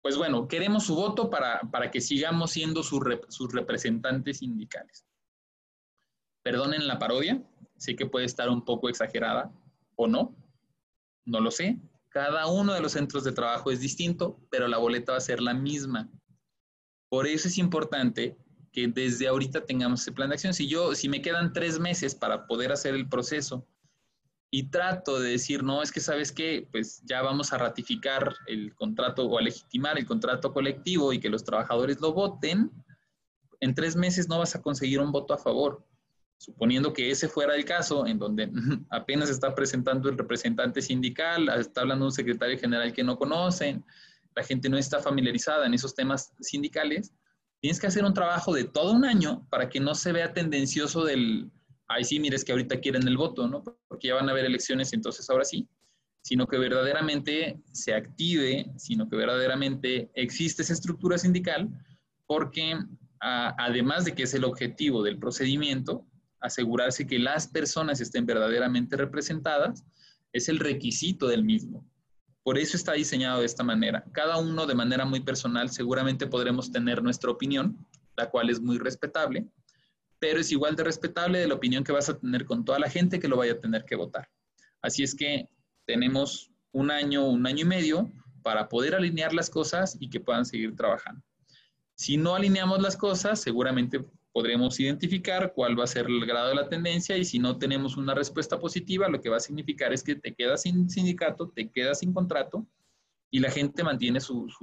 [0.01, 5.05] pues bueno, queremos su voto para, que sigamos siendo sus, sus representantes sindicales.
[6.43, 7.41] Perdonen la parodia,
[7.77, 9.49] sé que puede estar un poco exagerada
[9.95, 10.36] o no,
[11.25, 11.79] no lo sé.
[12.10, 15.41] Cada uno de los centros de trabajo es distinto, pero la boleta va a ser
[15.41, 16.10] la misma.
[17.10, 18.38] Por eso es importante
[18.73, 20.53] que desde ahorita tengamos ese plan de acción.
[20.53, 23.65] Si yo, si me quedan tres meses para poder hacer el proceso
[24.56, 28.74] y trato de decir, no, es que sabes que, pues ya vamos a ratificar el
[28.74, 32.72] contrato o a legitimar el contrato colectivo y que los trabajadores lo voten,
[33.60, 35.86] en tres meses no vas a conseguir un voto a favor.
[36.38, 38.50] Suponiendo que ese fuera el caso, en donde
[38.91, 43.84] apenas está presentando el representante sindical, está hablando un secretario general que no conocen,
[44.38, 47.13] la gente no está familiarizada en esos temas sindicales,
[47.60, 51.04] tienes que hacer un trabajo de todo un año para que no se vea tendencioso
[51.04, 51.52] del,
[51.88, 53.63] ay sí, mires que ahorita quieren el voto, ¿no?
[53.88, 55.67] Porque ya van a haber elecciones, entonces ahora sí,
[56.21, 61.69] sino que verdaderamente se active, sino que verdaderamente existe esa estructura sindical,
[62.26, 62.78] porque
[63.19, 66.06] además de que es el objetivo del procedimiento,
[66.41, 69.84] asegurarse que las personas estén verdaderamente representadas,
[70.34, 71.88] es el requisito del mismo.
[72.43, 74.04] Por eso está diseñado de esta manera.
[74.12, 77.78] Cada uno de manera muy personal seguramente podremos tener nuestra opinión,
[78.17, 79.48] la cual es muy respetable,
[80.27, 82.89] pero es igual de respetable de la opinión que vas a tener con toda la
[82.89, 84.27] gente que lo vaya a tener que votar.
[84.81, 85.47] Así es que
[85.85, 88.11] tenemos un año, un año y medio
[88.41, 91.21] para poder alinear las cosas y que puedan seguir trabajando.
[91.93, 96.55] Si no alineamos las cosas, seguramente podremos identificar cuál va a ser el grado de
[96.55, 100.01] la tendencia y si no tenemos una respuesta positiva, lo que va a significar es
[100.01, 102.65] que te quedas sin sindicato, te quedas sin contrato
[103.31, 104.55] y la gente mantiene sus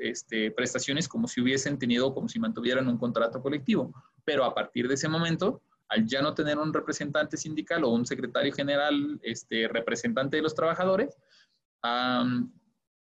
[0.00, 3.92] este, prestaciones como si hubiesen tenido, como si mantuvieran un contrato colectivo.
[4.24, 8.06] Pero a partir de ese momento, al ya no tener un representante sindical o un
[8.06, 11.16] secretario general este, representante de los trabajadores,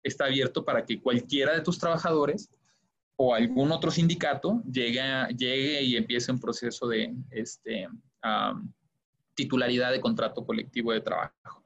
[0.03, 2.51] está abierto para que cualquiera de tus trabajadores
[3.17, 5.03] o algún otro sindicato llegue,
[5.37, 7.87] llegue y empiece un proceso de este,
[9.35, 11.65] titularidad de contrato colectivo de trabajo.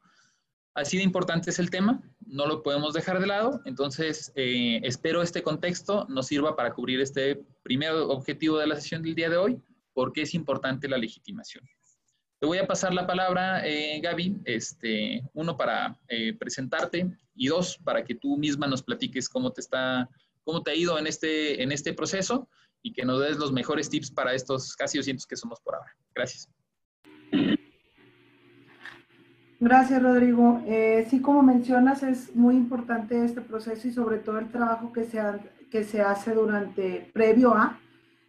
[0.75, 5.23] Así de importante es el tema, no lo podemos dejar de lado, entonces eh, espero
[5.23, 9.37] este contexto nos sirva para cubrir este primer objetivo de la sesión del día de
[9.37, 9.61] hoy,
[9.93, 11.65] porque es importante la legitimación.
[12.41, 17.79] Te voy a pasar la palabra, eh, Gaby, este, uno para eh, presentarte y dos
[17.79, 20.09] para que tú misma nos platiques cómo te está
[20.45, 22.49] cómo te ha ido en este, en este proceso
[22.83, 25.97] y que nos des los mejores tips para estos casi 200 que somos por ahora.
[26.15, 26.49] Gracias.
[29.65, 30.61] Gracias, Rodrigo.
[30.67, 35.05] Eh, sí, como mencionas, es muy importante este proceso y sobre todo el trabajo que
[35.05, 35.19] se,
[35.71, 37.79] que se hace durante, previo a,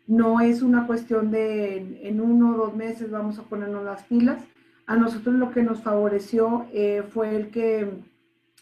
[0.08, 4.41] no es una cuestión de en uno o dos meses vamos a ponernos las pilas.
[4.86, 8.02] A nosotros lo que nos favoreció eh, fue el que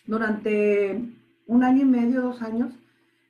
[0.07, 0.99] durante
[1.45, 2.73] un año y medio, dos años,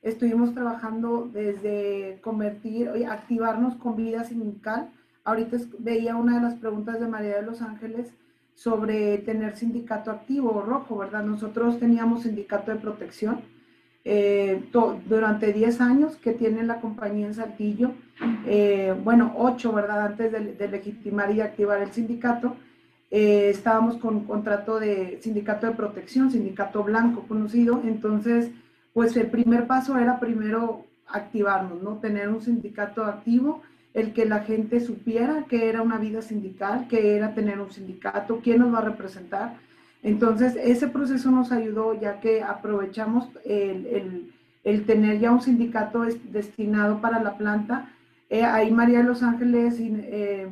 [0.02, 4.90] Estuvimos trabajando desde convertir, activarnos con vida sindical.
[5.24, 8.14] Ahorita veía una de las preguntas de María de los Ángeles
[8.56, 11.24] sobre tener sindicato activo o rojo, ¿verdad?
[11.24, 13.42] Nosotros teníamos sindicato de protección
[14.06, 14.62] eh,
[15.08, 17.92] durante 10 años que tiene la compañía en Saltillo,
[18.46, 20.06] eh, bueno, 8, ¿verdad?
[20.08, 22.56] Antes de, legitimar y activar el sindicato,
[23.12, 28.52] eh, estábamos con contrato de sindicato de protección, sindicato blanco conocido, entonces
[28.94, 31.98] pues el primer paso era primero activarnos, ¿no?
[31.98, 33.62] Tener un sindicato activo,
[33.94, 38.40] el que la gente supiera que era una vida sindical, que era tener un sindicato,
[38.44, 39.58] quién nos va a representar.
[40.02, 44.34] Entonces, ese proceso nos ayudó ya que aprovechamos el,
[44.86, 47.90] tener ya un sindicato destinado para la planta.
[48.30, 50.50] Eh, ahí María de los Ángeles eh,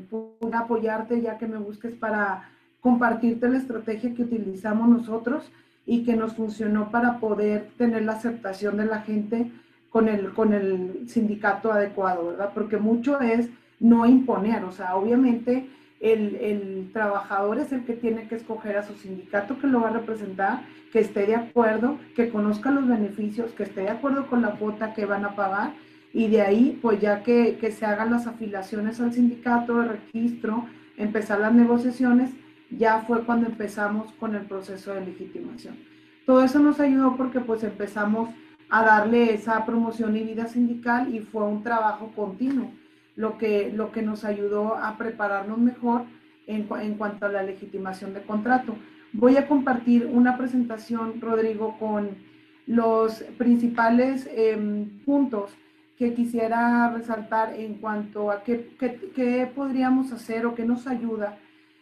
[0.53, 2.49] apoyarte ya que me busques para
[2.79, 5.51] compartirte la estrategia que utilizamos nosotros
[5.85, 9.51] y que nos funcionó para poder tener la aceptación de la gente
[9.91, 12.51] con el, con el sindicato adecuado, ¿verdad?
[12.53, 13.49] Porque mucho es
[13.79, 15.67] no imponer, o sea, obviamente
[15.99, 19.89] el, el, trabajador es el que tiene que escoger a su sindicato que lo va
[19.89, 24.41] a representar, que esté de acuerdo, que conozca los beneficios, que esté de acuerdo con
[24.41, 25.73] la cuota que van a pagar
[26.13, 30.65] y de ahí, pues ya que, que se hagan las afiliaciones al sindicato de registro,
[30.97, 32.31] empezar las negociaciones
[32.69, 35.75] ya fue cuando empezamos con el proceso de legitimación.
[36.25, 38.29] Todo eso nos ayudó porque pues empezamos
[38.71, 42.71] a darle esa promoción y vida sindical y fue un trabajo continuo,
[43.17, 46.03] lo que, lo que nos ayudó a prepararnos mejor
[46.47, 48.75] en, en cuanto a la legitimación de contrato.
[49.11, 52.11] Voy a compartir una presentación, Rodrigo, con
[52.65, 55.51] los principales em, puntos
[55.97, 61.37] que quisiera resaltar en cuanto a qué, qué, qué podríamos hacer o qué nos ayuda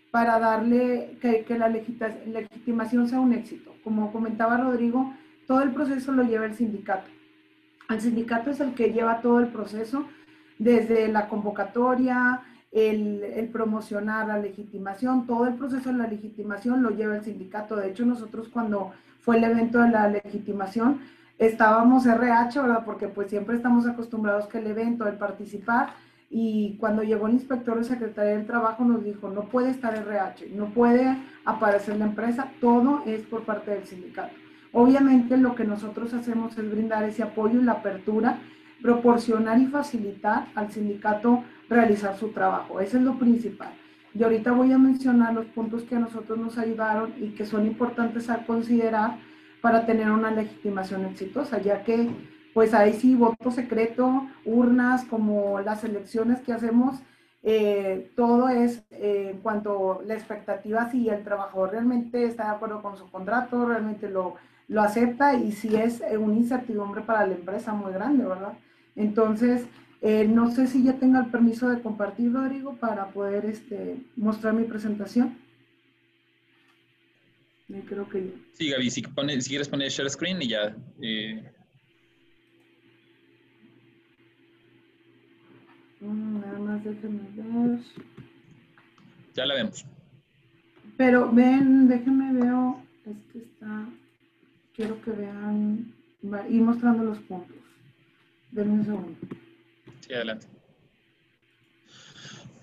[0.10, 3.76] para darle que, que, la legitimación sea un éxito.
[3.84, 5.14] Como comentaba Rodrigo,
[5.50, 7.10] todo el proceso lo lleva el sindicato.
[7.90, 10.06] El sindicato es el que lleva todo el proceso,
[10.60, 17.16] desde la convocatoria, el, promocionar la legitimación, todo el proceso de la legitimación lo lleva
[17.16, 17.76] el sindicato.
[17.76, 21.00] De hecho, nosotros cuando fue el evento de la legitimación,
[21.40, 22.86] estábamos RH, ¿verdad?
[22.86, 25.96] Porque pues siempre estamos acostumbrados que el evento, el participar,
[26.30, 30.50] y cuando llegó el inspector de Secretaría del Trabajo nos dijo, no puede estar RH,
[30.50, 34.36] no puede aparecer la empresa, todo es por parte del sindicato.
[34.72, 38.40] Obviamente lo que nosotros hacemos es brindar ese apoyo y la apertura,
[38.82, 42.80] proporcionar y facilitar al sindicato realizar su trabajo.
[42.80, 43.74] Eso es lo principal.
[44.14, 47.66] Y ahorita voy a mencionar los puntos que a nosotros nos ayudaron y que son
[47.66, 49.18] importantes a considerar
[49.62, 52.10] para tener una legitimación exitosa, ya que
[52.54, 57.02] pues ahí sí, voto secreto, urnas, como las elecciones que hacemos,
[57.44, 62.50] eh, todo es eh, en cuanto a la expectativa, si el trabajador realmente está de
[62.52, 64.36] acuerdo con su contrato, realmente lo,
[64.70, 68.54] lo acepta y si es eh, una incertidumbre para la empresa muy grande, ¿verdad?
[68.96, 69.66] Entonces,
[70.02, 74.64] no sé si ya tenga el permiso de compartir, Rodrigo, para poder este, mostrar mi
[74.64, 75.38] presentación.
[77.88, 80.74] Creo que Sí, Gaby, si, si quieres poner share screen y ya
[86.02, 87.80] Mm, nada más déjenme ver.
[89.36, 89.86] Ya la vemos.
[90.98, 92.82] Pero ven, déjenme veo.
[93.06, 93.90] Este está.
[94.80, 95.94] Quiero que vean,
[96.50, 97.58] ir mostrando los puntos.
[98.52, 99.20] Denme un segundo.
[100.00, 100.48] Sí, adelante.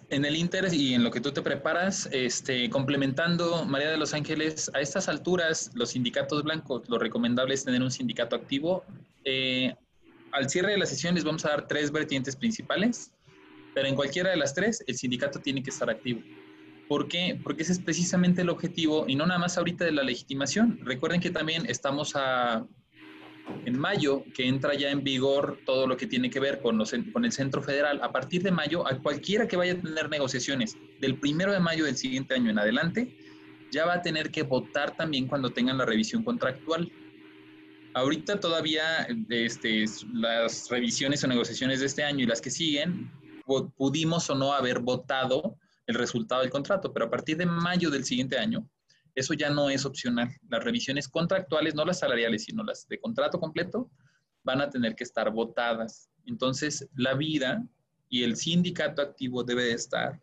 [0.08, 4.14] En el Inter y en lo que tú te preparas, este, complementando María de los
[4.14, 8.82] Ángeles, a estas alturas, los sindicatos blancos, lo recomendable es tener un sindicato activo.
[9.26, 9.74] Eh,
[10.32, 13.12] al cierre de la sesión les vamos a dar tres vertientes principales,
[13.74, 16.22] pero en cualquiera de las tres, el sindicato tiene que estar activo.
[16.88, 17.38] ¿Por qué?
[17.42, 20.78] Porque ese es precisamente el objetivo, y no nada más ahorita de la legitimación.
[20.84, 22.64] Recuerden que también estamos a
[23.64, 27.24] en mayo, que entra ya en vigor todo lo que tiene que ver con, con
[27.24, 31.16] el Centro Federal, a partir de mayo, a cualquiera que vaya a tener negociaciones del
[31.16, 33.16] primero de mayo del siguiente año en adelante,
[33.70, 36.90] ya va a tener que votar también cuando tengan la revisión contractual.
[37.94, 43.10] Ahorita todavía este, las revisiones o negociaciones de este año y las que siguen,
[43.76, 48.04] pudimos o no haber votado el resultado del contrato, pero a partir de mayo del
[48.04, 48.68] siguiente año
[49.16, 50.28] eso ya no es opcional.
[50.48, 53.90] Las revisiones contractuales, no las salariales, sino las de contrato completo,
[54.44, 56.10] van a tener que estar votadas.
[56.26, 57.66] Entonces, la vida
[58.10, 60.20] y el sindicato activo debe de estar.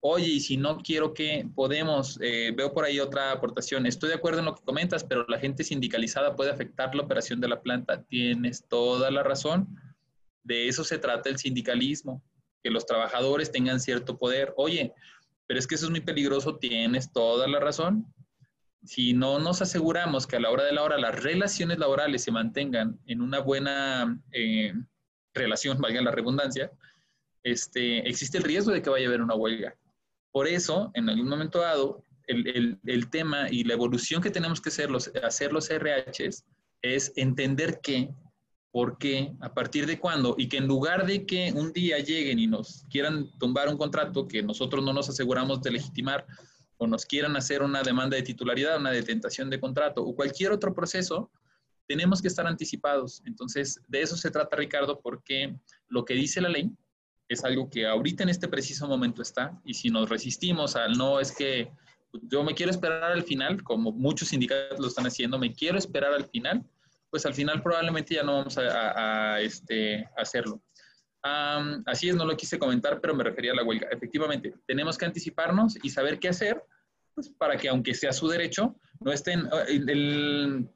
[0.00, 4.16] Oye, y si no quiero que podemos, eh, veo por ahí otra aportación, estoy de
[4.16, 7.62] acuerdo en lo que comentas, pero la gente sindicalizada puede afectar la operación de la
[7.62, 8.04] planta.
[8.04, 9.80] Tienes toda la razón.
[10.44, 12.22] De eso se trata el sindicalismo,
[12.66, 14.52] que los trabajadores tengan cierto poder.
[14.56, 14.92] Oye,
[15.46, 18.12] pero es que eso es muy peligroso, tienes toda la razón
[18.86, 22.30] si no nos aseguramos que a la hora de la hora las relaciones laborales se
[22.30, 24.72] mantengan en una buena eh,
[25.34, 26.70] relación, valga la redundancia,
[27.42, 29.76] este, existe el riesgo de que vaya a haber una huelga.
[30.32, 34.70] Por eso, en algún momento dado, el, el, tema y la evolución que tenemos que
[34.70, 36.44] hacer los, hacer los RHs
[36.82, 38.10] es entender qué,
[38.76, 42.38] por qué, a partir de cuándo, y que en lugar de que un día lleguen
[42.38, 46.26] y nos quieran tumbar un contrato que nosotros no nos aseguramos de legitimar,
[46.76, 50.74] o nos quieran hacer una demanda de titularidad, una detentación de contrato o cualquier otro
[50.74, 51.30] proceso,
[51.88, 53.22] tenemos que estar anticipados.
[53.24, 55.56] Entonces, de eso se trata, Ricardo, porque
[55.88, 56.70] lo que dice la ley
[57.30, 61.18] es algo que ahorita en este preciso momento está, y si nos resistimos al no
[61.18, 61.70] es que
[62.24, 66.12] yo me quiero esperar al final, como muchos sindicatos lo están haciendo, me quiero esperar
[66.12, 66.62] al final,
[67.16, 70.60] pues al final probablemente ya no vamos a, este, hacerlo.
[71.22, 73.88] así es, no lo quise comentar, pero me refería a la huelga.
[73.90, 76.62] Efectivamente, tenemos que anticiparnos y saber qué hacer
[77.14, 79.48] pues, para que aunque sea su derecho, no estén...
[79.66, 80.70] en,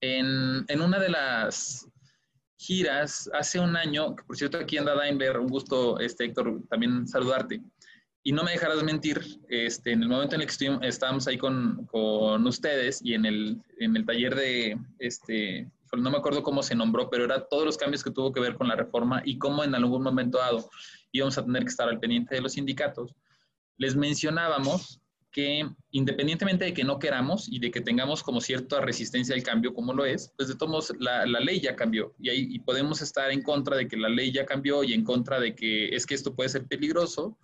[0.00, 1.86] en, una de las
[2.58, 7.62] giras hace un año, por cierto aquí anda Daimler, un gusto, este, Héctor, también saludarte.
[8.24, 11.86] Y no me dejarás mentir, este, en el momento en el que estábamos ahí con,
[11.86, 16.74] con ustedes y en el, en el taller de, este, no me acuerdo cómo se
[16.74, 19.64] nombró, pero era todos los cambios que tuvo que ver con la reforma y cómo
[19.64, 20.70] en algún momento dado
[21.10, 23.14] íbamos a tener que estar al pendiente de los sindicatos.
[23.76, 25.00] Les mencionábamos
[25.32, 29.74] que independientemente de que no queramos y de que tengamos como cierta resistencia al cambio
[29.74, 33.00] como lo es, pues de todos la, la ley ya cambió y, ahí, y podemos
[33.00, 36.04] estar en contra de que la ley ya cambió y en contra de que es
[36.04, 37.38] que esto puede ser peligroso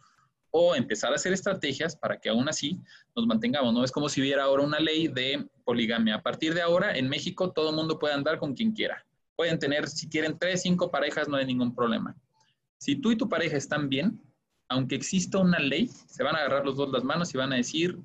[0.51, 2.79] o empezar a hacer estrategias para que aún así
[3.15, 3.73] nos mantengamos.
[3.73, 6.17] No es como si hubiera ahora una ley de poligamia.
[6.17, 9.05] A partir de ahora, en México, todo el mundo puede andar con quien quiera.
[9.37, 12.17] Pueden tener, si quieren, tres, cinco parejas, no hay ningún problema.
[12.79, 14.21] Si tú y tu pareja están bien,
[14.69, 17.57] aunque exista una ley, se van a agarrar los dos las manos y van a
[17.57, 17.99] decir,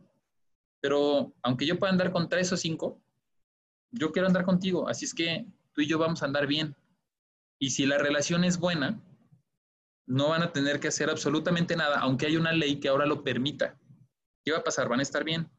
[0.81, 2.99] pero aunque yo pueda andar con tres o cinco,
[3.91, 6.75] yo quiero andar contigo, así es que tú y yo vamos a andar bien.
[7.59, 8.99] Y si la relación es buena,
[10.05, 13.23] no van a tener que hacer absolutamente nada, aunque hay una ley que ahora lo
[13.23, 13.77] permita.
[14.43, 14.89] ¿Qué va a pasar?
[14.89, 15.49] Van a estar bien.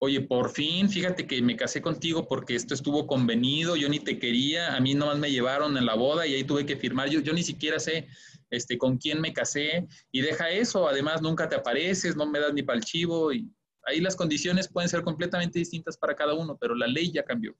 [0.00, 4.18] Oye, por fin, fíjate que me casé contigo porque esto estuvo convenido, yo ni te
[4.20, 7.32] quería, a mí nomás me llevaron en la boda y ahí tuve que firmar, yo,
[7.32, 8.06] ni siquiera sé
[8.48, 12.54] este, con quién me casé, y deja eso, además nunca te apareces, no me das
[12.54, 13.50] ni para el chivo, y
[13.86, 17.56] ahí las condiciones pueden ser completamente distintas para cada uno, pero la ley ya cambió.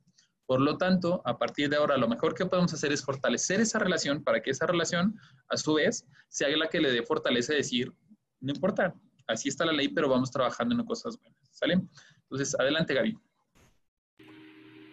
[0.49, 3.79] Por lo tanto, a partir de ahora, lo mejor que podemos hacer es fortalecer esa
[3.79, 5.15] relación para que esa relación,
[5.51, 7.93] a su vez, sea la que le dé fortaleza de decir,
[8.41, 8.95] no importa,
[9.27, 11.39] así está la ley, pero vamos trabajando en cosas buenas.
[11.51, 11.83] ¿Sale?
[12.23, 13.19] Entonces, adelante, Gaby.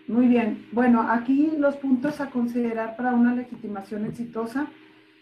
[0.09, 0.67] Muy bien.
[0.73, 4.69] Bueno, aquí los puntos a considerar para una legitimación exitosa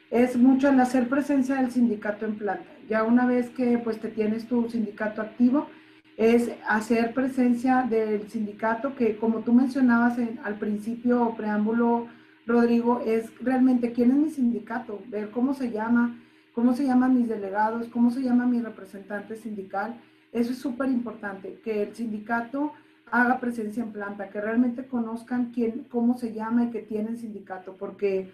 [0.09, 2.71] es mucho el hacer presencia del sindicato en planta.
[2.89, 5.69] Ya una vez que pues te tienes tu sindicato activo,
[6.17, 12.07] es hacer presencia del sindicato que como tú mencionabas al principio o preámbulo,
[12.45, 16.19] Rodrigo, es realmente quién es mi sindicato, ver cómo se llama,
[16.53, 19.95] cómo se llaman mis delegados, cómo se llama mi representante sindical.
[20.31, 22.73] Eso es súper importante, que el sindicato
[23.11, 27.75] haga presencia en planta, que realmente conozcan quién, cómo se llama y que tienen sindicato,
[27.77, 28.31] porque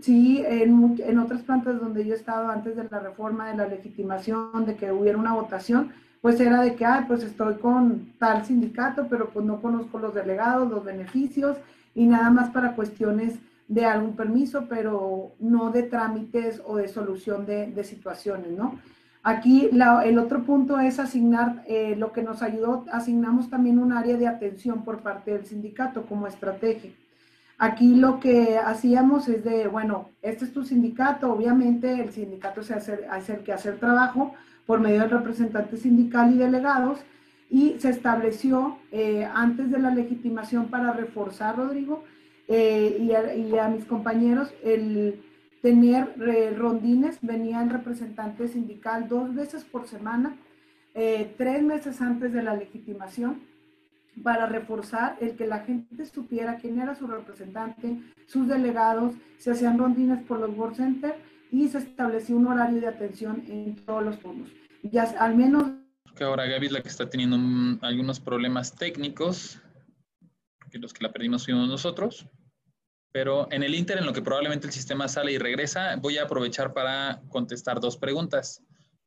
[0.00, 3.68] Sí, en, en, otras plantas donde yo he estado antes de la reforma, de la
[3.68, 5.92] legitimación, de que hubiera una votación,
[6.22, 10.14] pues era de que, ah, pues estoy con tal sindicato, pero pues no conozco los
[10.14, 11.58] delegados, los beneficios
[11.96, 13.34] y nada más para cuestiones
[13.66, 18.78] de algún permiso, pero no de trámites o de solución de, situaciones, ¿no?
[19.24, 24.16] Aquí el otro punto es asignar, eh, lo que nos ayudó, asignamos también un área
[24.16, 26.92] de atención por parte del sindicato como estrategia.
[27.58, 32.74] Aquí lo que hacíamos es de, bueno, este es tu sindicato, obviamente el sindicato se
[32.74, 34.34] hace, hace el que hacer trabajo
[34.72, 36.98] por medio del representante sindical y delegados,
[37.50, 42.04] y se estableció eh, antes de la legitimación para reforzar, Rodrigo,
[42.48, 45.20] eh, y, a, mis compañeros, el
[45.60, 50.38] tener eh, rondines, venía el representante sindical dos veces por semana,
[50.94, 53.42] tres meses antes de la legitimación,
[54.22, 59.76] para reforzar el que la gente supiera quién era su representante, sus delegados, se hacían
[59.76, 61.14] rondines por los World Center
[61.50, 64.61] y se estableció un horario de atención en todos los turnos.
[64.82, 65.64] Ya al menos...
[66.16, 67.38] Que ahora Gaby es la que está teniendo
[67.86, 69.60] algunos problemas técnicos,
[70.70, 72.26] que los que la perdimos fuimos nosotros.
[73.12, 76.24] Pero en el Inter, en lo que probablemente el sistema sale y regresa, voy a
[76.24, 78.62] aprovechar para contestar dos preguntas.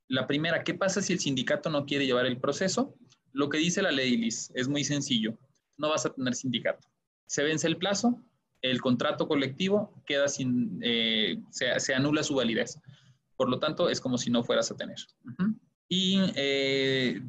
[0.07, 2.95] La primera, ¿qué pasa si el sindicato no quiere llevar el proceso?
[3.31, 5.37] Lo que dice la ley, Liz, es muy sencillo.
[5.77, 6.87] No vas a tener sindicato.
[7.25, 8.23] Se vence el plazo,
[8.61, 12.79] el contrato colectivo queda sin, eh, se, anula su validez.
[13.35, 14.97] Por lo tanto, es como si no fueras a tener.
[15.87, 17.21] Y eh,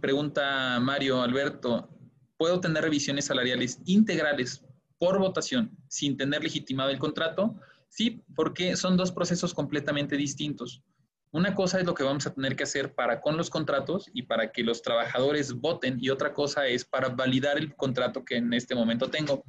[0.00, 1.88] pregunta Mario Alberto,
[2.36, 4.64] ¿puedo tener revisiones salariales integrales
[4.98, 7.54] por votación sin tener legitimado el contrato?
[7.88, 10.82] Sí, porque son dos procesos completamente distintos.
[11.30, 14.22] Una cosa es lo que vamos a tener que hacer para con los contratos y
[14.22, 18.52] para que los trabajadores voten y otra cosa es para validar el contrato que en
[18.52, 19.44] este momento tengo.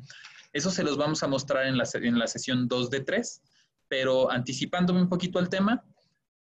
[0.51, 3.41] Eso se los vamos a mostrar en la, en la sesión 2 de 3,
[3.88, 5.84] pero anticipándome un poquito al tema,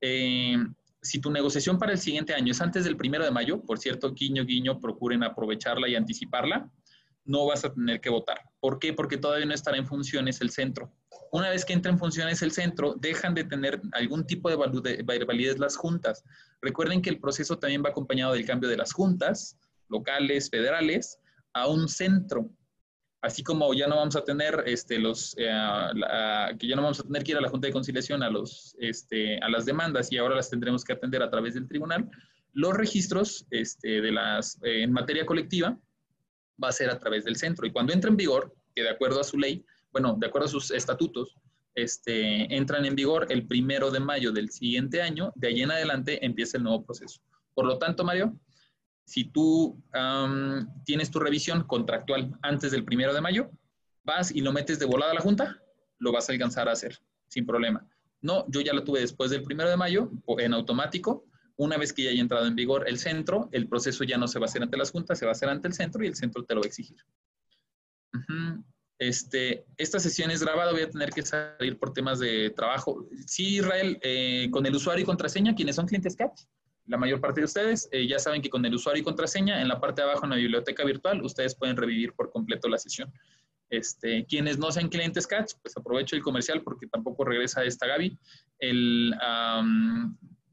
[0.00, 0.58] eh,
[1.02, 4.12] si tu negociación para el siguiente año es antes del primero de mayo, por cierto,
[4.12, 6.70] guiño, guiño, procuren aprovecharla y anticiparla,
[7.24, 8.40] no vas a tener que votar.
[8.60, 8.92] ¿Por qué?
[8.92, 10.92] Porque todavía no estará en funciones el centro.
[11.32, 15.58] Una vez que entra en funciones el centro, dejan de tener algún tipo de validez
[15.58, 16.24] las juntas.
[16.60, 19.56] Recuerden que el proceso también va acompañado del cambio de las juntas
[19.88, 21.18] locales, federales,
[21.52, 22.50] a un centro
[23.22, 25.50] así como ya no vamos a tener este, los, eh,
[26.58, 28.74] que ya no vamos a tener que ir a la Junta de Conciliación a, los,
[28.78, 32.10] este, a las demandas y ahora las tendremos que atender a través del tribunal,
[32.52, 35.78] los registros este, de las, eh, en materia colectiva
[36.62, 37.66] va a ser a través del centro.
[37.66, 40.50] Y cuando entra en vigor, que de acuerdo a su ley, bueno, de acuerdo a
[40.50, 41.36] sus estatutos,
[41.74, 46.58] entran en vigor el primero de mayo del siguiente año, de ahí en adelante empieza
[46.58, 47.20] el nuevo proceso.
[47.54, 48.36] Por lo tanto, Mario,
[49.10, 49.82] si tú
[50.84, 53.50] tienes tu revisión contractual antes del primero de mayo,
[54.04, 55.60] vas y lo metes de volada a la Junta,
[55.98, 57.84] lo vas a alcanzar a hacer sin problema.
[58.22, 61.24] No, yo ya lo tuve después del primero de mayo en automático.
[61.56, 64.38] Una vez que ya haya entrado en vigor el centro, el proceso ya no se
[64.38, 66.14] va a hacer ante las juntas, se va a hacer ante el centro y el
[66.14, 66.98] centro te lo va a exigir.
[68.96, 73.08] este, esta sesión es grabada, voy a tener que salir por temas de trabajo.
[73.26, 76.42] Sí, Israel, eh, con el usuario y contraseña, ¿quiénes son clientes Catch?
[76.90, 79.68] La mayor parte de ustedes eh, ya saben que con el usuario y contraseña, en
[79.68, 83.12] la parte de abajo en la biblioteca virtual, ustedes pueden revivir por completo la sesión.
[83.70, 88.18] Este, quienes no sean clientes Catch, pues aprovecho el comercial porque tampoco regresa esta Gaby.
[88.58, 89.14] El,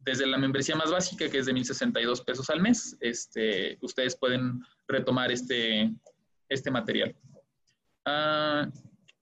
[0.01, 4.61] desde la membresía más básica, que es de 1.062 pesos al mes, este, ustedes pueden
[4.87, 5.91] retomar este,
[6.47, 7.15] este material.
[8.05, 8.69] Ah,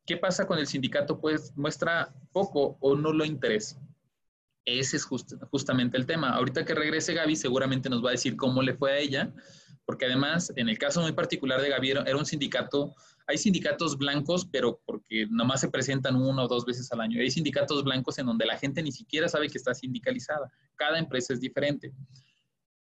[0.05, 1.22] ¿Qué pasa con el sindicato?
[1.22, 3.80] Pues muestra poco o no lo interés.
[4.66, 6.32] Ese es justamente el tema.
[6.32, 9.32] Ahorita que regrese Gaby, seguramente nos va a decir cómo le fue a ella,
[9.86, 12.95] porque además, en el caso muy particular de Gaby, era un sindicato,
[13.28, 17.20] hay sindicatos blancos, pero porque nomás se presentan una o dos veces al año.
[17.22, 20.51] Hay sindicatos blancos en donde la gente ni siquiera sabe que está sindicalizada.
[20.76, 21.93] Cada empresa es diferente.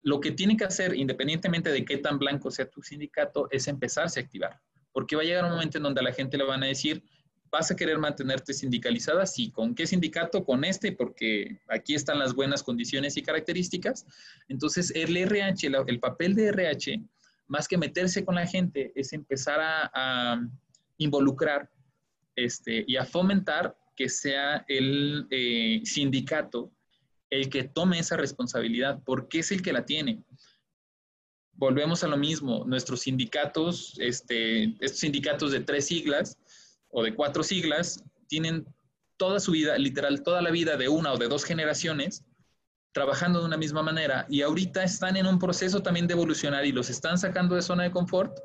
[0.04, 4.22] Lo que tiene que hacer, independientemente de qué tan blanco sea tu sindicato, es empezarse
[4.22, 4.62] a activar,
[4.94, 7.04] porque va a llegar un momento en donde a la gente le van a decir,
[7.52, 9.26] ¿Vas a querer mantenerte sindicalizada?
[9.26, 9.52] Sí.
[9.52, 10.44] ¿Con qué sindicato?
[10.44, 14.06] Con este, porque aquí están las buenas condiciones y características.
[14.48, 17.02] Entonces, el RH, el papel de RH,
[17.48, 20.42] más que meterse con la gente, es empezar a,
[21.00, 21.70] involucrar
[22.36, 26.72] este, y a fomentar que sea el eh, sindicato
[27.30, 30.24] el que tome esa responsabilidad, porque es el que la tiene.
[31.54, 36.38] Volvemos a lo mismo, nuestros sindicatos, este, estos sindicatos de tres siglas,
[36.98, 38.66] o de cuatro siglas tienen
[39.18, 42.26] toda su vida, literal, toda la vida de una o de dos generaciones
[42.92, 46.72] trabajando de una misma manera y ahorita están en un proceso también de evolucionar y
[46.72, 48.40] los están sacando de zona de confort.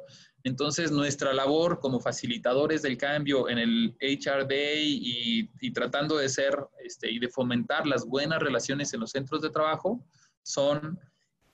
[0.45, 6.55] Entonces, nuestra labor como facilitadores del cambio en el HR Day y, tratando de ser
[6.85, 10.05] este, y de fomentar las buenas relaciones en los centros de trabajo
[10.43, 11.01] son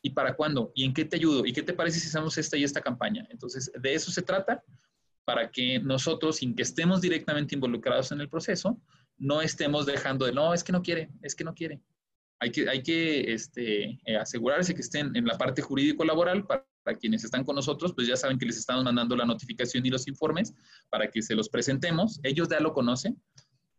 [0.00, 0.70] ¿Y para cuándo?
[0.74, 1.44] ¿Y en qué te ayudo?
[1.44, 3.26] ¿Y qué te parece si hacemos esta y esta campaña?
[3.30, 4.62] Entonces, de eso se trata
[5.28, 8.80] para que nosotros, sin que estemos directamente involucrados en el proceso,
[9.18, 11.82] no estemos dejando de, no, es que no quiere, es que no quiere.
[12.40, 16.64] Hay que, hay que este, eh, asegurarse que estén en la parte jurídico-laboral para,
[16.98, 20.08] quienes están con nosotros, pues ya saben que les estamos mandando la notificación y los
[20.08, 20.54] informes
[20.88, 22.20] para que se los presentemos.
[22.22, 23.20] Ellos ya lo conocen.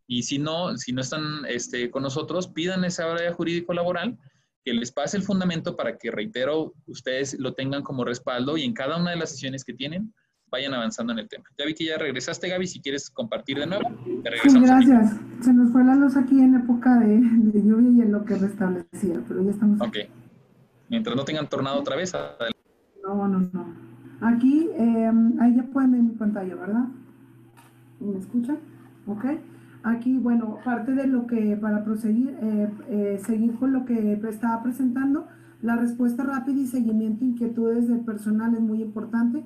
[0.06, 4.20] Y si no, si no están este, con nosotros, pidan esa área jurídico-laboral
[4.64, 8.74] que les pase el fundamento para que, reitero, ustedes lo tengan como respaldo y en
[8.76, 10.14] cada una de las sesiones que tienen
[10.50, 11.46] vayan avanzando en el tema.
[11.58, 13.90] Ya vi que ya regresaste, Gaby, si quieres compartir de nuevo.
[14.24, 15.16] Te sí, gracias.
[15.42, 17.20] Se nos fue la luz aquí en época de,
[17.62, 19.82] lluvia y en lo que restablecía, pero ya estamos.
[19.82, 19.98] Ok.
[20.90, 22.14] Mientras no tengan tornado otra vez.
[23.04, 23.90] No, no, no.
[24.22, 26.86] Aquí, eh, ahí ya pueden ver mi pantalla, ¿verdad?
[28.00, 28.60] ¿Me escuchan?
[29.08, 29.26] Ok.
[29.84, 34.62] Aquí, bueno, parte de lo que, para proseguir, eh, eh, seguir con lo que estaba
[34.62, 35.28] presentando,
[35.62, 39.44] la respuesta rápida y seguimiento inquietudes del personal es muy importante.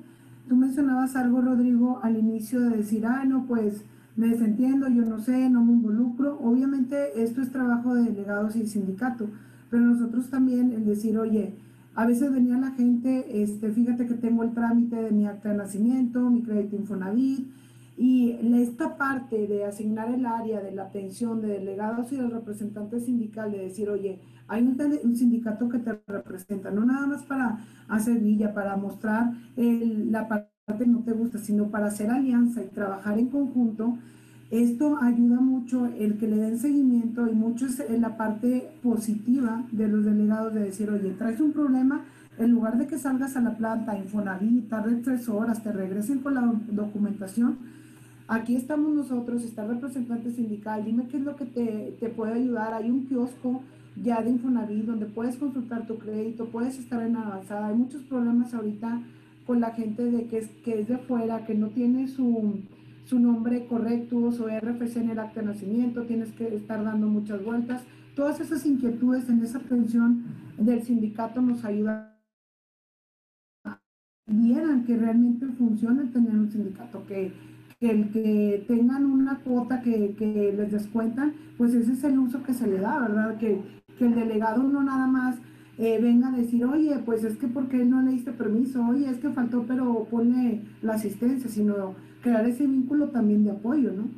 [0.48, 3.84] Tú mencionabas algo, Rodrigo, al inicio de decir, ah, no, pues
[4.16, 6.38] me desentiendo, yo no sé, no me involucro.
[6.38, 9.28] Obviamente esto es trabajo de delegados y sindicato,
[9.70, 11.54] pero nosotros también el decir, oye,
[11.94, 15.56] a veces venía la gente, este, fíjate que tengo el trámite de mi acta de
[15.56, 17.48] nacimiento, mi crédito Infonavit,
[17.96, 22.98] y esta parte de asignar el área de la atención de delegados y del representante
[22.98, 24.18] sindical, de decir, oye,
[24.48, 30.28] hay un, sindicato que te representa, no nada más para hacer villa, para mostrar la
[30.28, 33.96] parte que no te gusta, sino para hacer alianza y trabajar en conjunto.
[34.50, 39.88] Esto ayuda mucho el que le den seguimiento y mucho es la parte positiva de
[39.88, 42.04] los delegados de decir, oye, traes un problema,
[42.38, 46.34] en lugar de que salgas a la planta, Infonavit, tarde tres horas, te regresen con
[46.34, 47.58] la documentación,
[48.28, 52.34] aquí estamos nosotros, está el representante sindical, dime qué es lo que te, te puede
[52.34, 53.62] ayudar, hay un kiosco
[54.02, 57.68] ya de Infonavit, donde puedes consultar tu crédito, puedes estar en avanzada.
[57.68, 59.02] Hay muchos problemas ahorita
[59.46, 62.60] con la gente de que es, que es de fuera, que no tiene su,
[63.04, 67.44] su nombre correcto, su RFC en el acta de nacimiento, tienes que estar dando muchas
[67.44, 67.82] vueltas.
[68.16, 70.24] Todas esas inquietudes en esa atención
[70.58, 72.14] del sindicato nos ayudan
[74.26, 77.32] vieran que realmente funciona tener un sindicato, que
[77.80, 82.54] que que tengan una cuota que, que, les descuentan, pues ese es el uso que
[82.54, 83.36] se le da, ¿verdad?
[83.36, 83.60] Que,
[83.98, 85.36] que el delegado no nada más
[85.76, 89.18] eh, venga a decir, oye, pues es que porque no le diste permiso, oye, es
[89.18, 94.08] que faltó, pero pone la asistencia, sino crear ese vínculo también de apoyo, ¿no?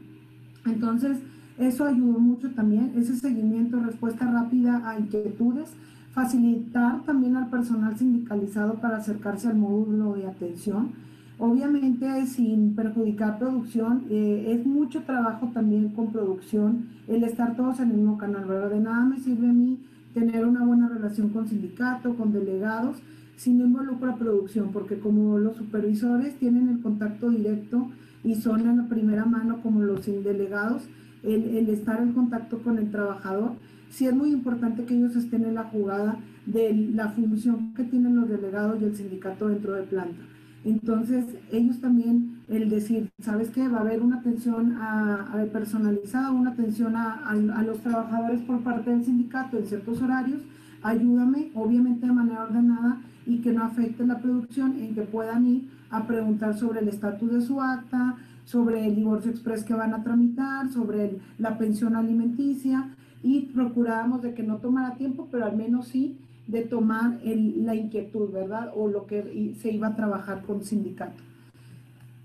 [0.71, 1.19] Entonces,
[1.59, 5.71] eso ayudó mucho también, ese seguimiento, respuesta rápida a inquietudes,
[6.13, 10.93] facilitar también al personal sindicalizado para acercarse al módulo de atención,
[11.39, 17.91] Obviamente sin perjudicar producción, eh, es mucho trabajo también con producción el estar todos en
[17.91, 18.71] el mismo canal, ¿verdad?
[18.71, 19.79] De nada me sirve a mí
[20.15, 22.97] tener una buena relación con sindicato, con delegados,
[23.37, 27.91] si no involucro producción, porque como los supervisores tienen el contacto directo
[28.25, 30.89] y son en la primera mano como los delegados,
[31.23, 33.53] el, el estar en contacto con el trabajador,
[33.91, 38.17] sí es muy importante que ellos estén en la jugada de la función que tienen
[38.17, 40.23] los delegados y el sindicato dentro de planta.
[40.65, 43.69] Entonces, ellos también, el decir, ¿sabes qué?
[43.69, 49.05] Va a haber una atención a, personalizada, una atención a, los trabajadores por parte del
[49.05, 50.43] sindicato en ciertos horarios,
[50.83, 55.69] ayúdame, obviamente de manera ordenada y que no afecte la producción, en que puedan ir
[55.91, 60.03] a preguntar sobre el estatus de su acta, sobre el divorcio express que van a
[60.03, 62.91] tramitar, sobre la pensión alimenticia
[63.23, 66.17] y procuramos de que no tomara tiempo, pero al menos sí
[66.47, 68.73] de tomar la inquietud, ¿verdad?
[68.77, 71.23] O lo que se iba a trabajar con sindicato.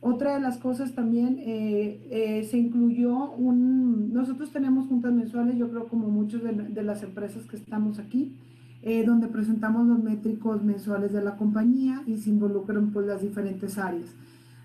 [0.03, 5.69] Otra de las cosas también eh, eh, se incluyó un, nosotros tenemos juntas mensuales, yo
[5.69, 8.33] creo como muchas de, las empresas que estamos aquí,
[8.81, 13.77] eh, donde presentamos los métricos mensuales de la compañía y se involucran pues las diferentes
[13.77, 14.09] áreas.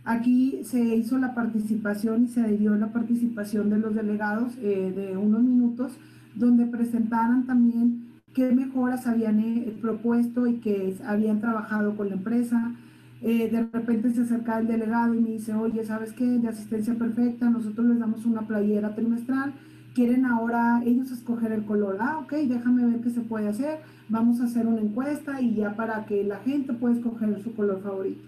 [0.06, 5.42] Aquí se hizo la participación y se dio la participación de los delegados de unos
[5.42, 5.92] minutos,
[6.34, 8.05] donde presentaran también
[8.36, 12.74] qué mejoras habían eh, propuesto y que habían trabajado con la empresa.
[13.22, 16.26] Eh, de repente se acerca el delegado y me dice, oye, ¿sabes qué?
[16.26, 19.54] De asistencia perfecta, nosotros les damos una playera trimestral,
[19.94, 21.96] quieren ahora ellos escoger el color.
[21.98, 23.78] Ah, ok, déjame ver qué se puede hacer.
[24.10, 27.80] Vamos a hacer una encuesta y ya para que la gente pueda escoger su color
[27.82, 28.20] favorito.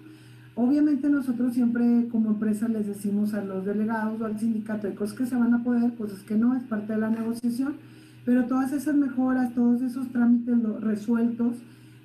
[0.55, 5.19] Obviamente nosotros siempre como empresa les decimos a los delegados o al sindicato de cosas
[5.19, 7.75] que se van a poder, es que no, es parte de la negociación
[8.29, 11.57] pero todas esas mejoras, todos esos trámites resueltos,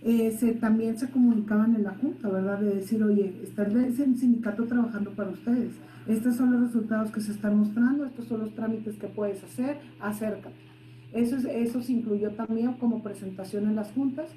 [0.04, 2.62] eh, se, también se comunicaban en la Junta, ¿verdad?
[2.62, 5.74] De decir, oye, está el sindicato trabajando para ustedes.
[6.08, 9.82] Estos son los resultados que se están mostrando, estos son los trámites que puedes hacer,
[10.00, 10.56] acércate.
[11.12, 14.30] Eso, eso se incluyó también como presentación en las juntas.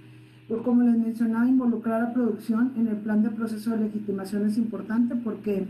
[0.48, 4.58] pues, como les mencionaba, involucrar a producción en el plan de proceso de legitimación es
[4.58, 5.68] importante porque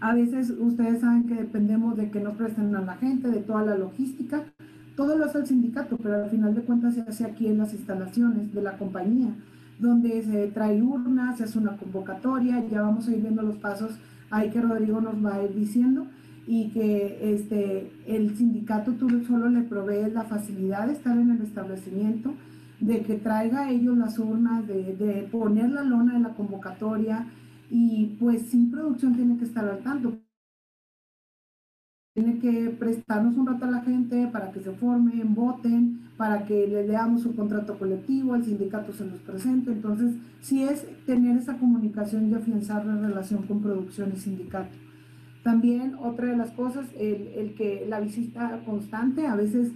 [0.00, 3.62] a veces ustedes saben que dependemos de que nos presten a la gente, de toda
[3.62, 4.44] la logística.
[4.96, 7.72] Todo lo hace el sindicato, pero al final de cuentas se hace aquí en las
[7.72, 9.34] instalaciones de la compañía,
[9.78, 13.98] donde se trae urnas, se hace una convocatoria, ya vamos a ir viendo los pasos
[14.30, 16.06] ahí que Rodrigo nos va a ir diciendo
[16.46, 21.42] y que este, el sindicato tú solo le provee la facilidad de estar en el
[21.42, 22.34] establecimiento,
[22.80, 27.26] de que traiga ellos las urnas, de, de poner la lona en la convocatoria
[27.70, 30.18] y pues sin producción tiene que estar al tanto.
[32.14, 36.66] Tiene que prestarnos un rato a la gente para que se formen, voten, para que
[36.66, 39.70] le leamos su contrato colectivo, el sindicato se los presente.
[39.70, 44.76] Entonces, sí es tener esa comunicación y afianzar la relación con producción y sindicato.
[45.44, 49.70] También otra de las cosas, el, el que la visita constante, a veces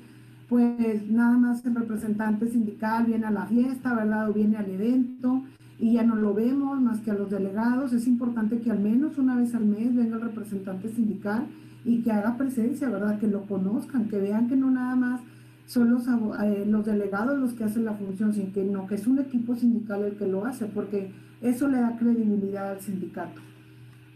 [0.48, 4.28] pues nada más el representante sindical viene a la fiesta, ¿verdad?
[4.28, 5.44] O viene al evento
[5.78, 7.92] y ya no lo vemos más que a los delegados.
[7.92, 11.46] Es importante que al menos una vez al mes venga el representante sindical
[11.84, 13.18] y que haga presencia, ¿verdad?
[13.18, 15.20] Que lo conozcan, que vean que no nada más
[15.66, 19.06] son los, eh, los delegados los que hacen la función, sino que, no, que es
[19.06, 21.10] un equipo sindical el que lo hace, porque
[21.42, 23.40] eso le da credibilidad al sindicato.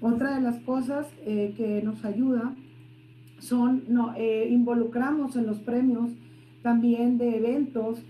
[0.00, 2.54] Otra de las cosas eh, que nos ayuda
[3.38, 6.10] son, no, eh, involucramos en los premios
[6.62, 8.02] también de eventos,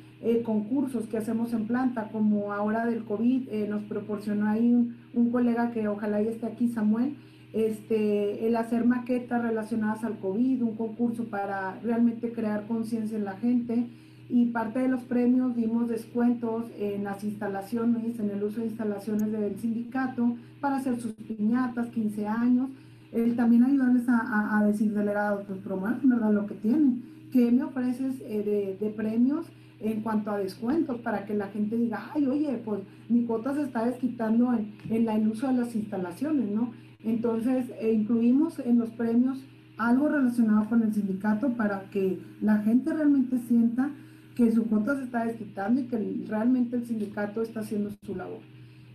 [0.45, 5.71] concursos que hacemos en planta, como ahora del COVID, nos proporcionó ahí un, un, colega
[5.71, 7.15] que ojalá ya esté aquí, Samuel,
[7.59, 13.37] este, el hacer maquetas relacionadas al COVID, un concurso para realmente crear conciencia en la
[13.37, 13.89] gente,
[14.31, 19.33] y parte de los premios dimos descuentos en las instalaciones, en el uso de instalaciones
[19.33, 22.71] del sindicato para hacer sus piñatas, 15 años.
[23.37, 26.33] también ayudarles a, decir delegados, pues promuevan ¿verdad?
[26.33, 27.03] lo que tienen.
[27.33, 29.47] ¿Qué me ofreces eh, de, premios
[29.81, 33.63] en cuanto a descuentos para que la gente diga, ay, oye, pues mi cuota se
[33.63, 36.73] está desquitando en el uso de las instalaciones, ¿no?
[37.05, 39.39] Entonces, eh, incluimos en los premios
[39.77, 43.91] algo relacionado con el sindicato para que la gente realmente sienta
[44.35, 48.41] que su cuota se está desquitando y que realmente el sindicato está haciendo su labor.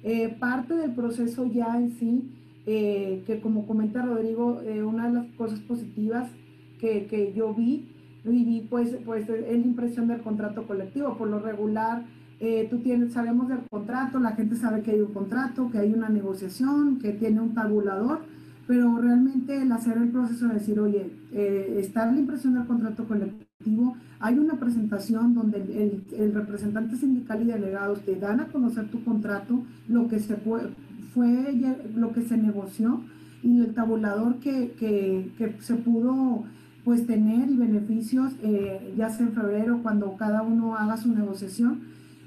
[0.04, 2.32] Eh, parte del proceso ya en sí,
[2.66, 6.30] eh, que como comenta Rodrigo, eh, una de las cosas positivas
[6.80, 7.90] que, que yo vi,
[8.24, 11.18] viví pues, pues es la impresión del contrato colectivo.
[11.18, 12.06] Por lo regular,
[12.70, 16.10] tú tienes, sabemos del contrato, la gente sabe que hay un contrato, que hay una
[16.10, 18.20] negociación, que tiene un tabulador,
[18.68, 23.96] pero realmente el hacer el proceso de decir, oye, está la impresión del contrato colectivo,
[24.20, 29.64] hay una presentación donde el, representante sindical y delegados te dan a conocer tu contrato,
[29.90, 30.62] lo que se fue,
[31.14, 31.54] fue
[31.96, 33.02] lo que se negoció
[33.44, 34.74] y el tabulador que,
[35.60, 36.46] se pudo
[36.86, 41.82] pues tener y beneficios eh, ya sea en febrero cuando cada uno haga su negociación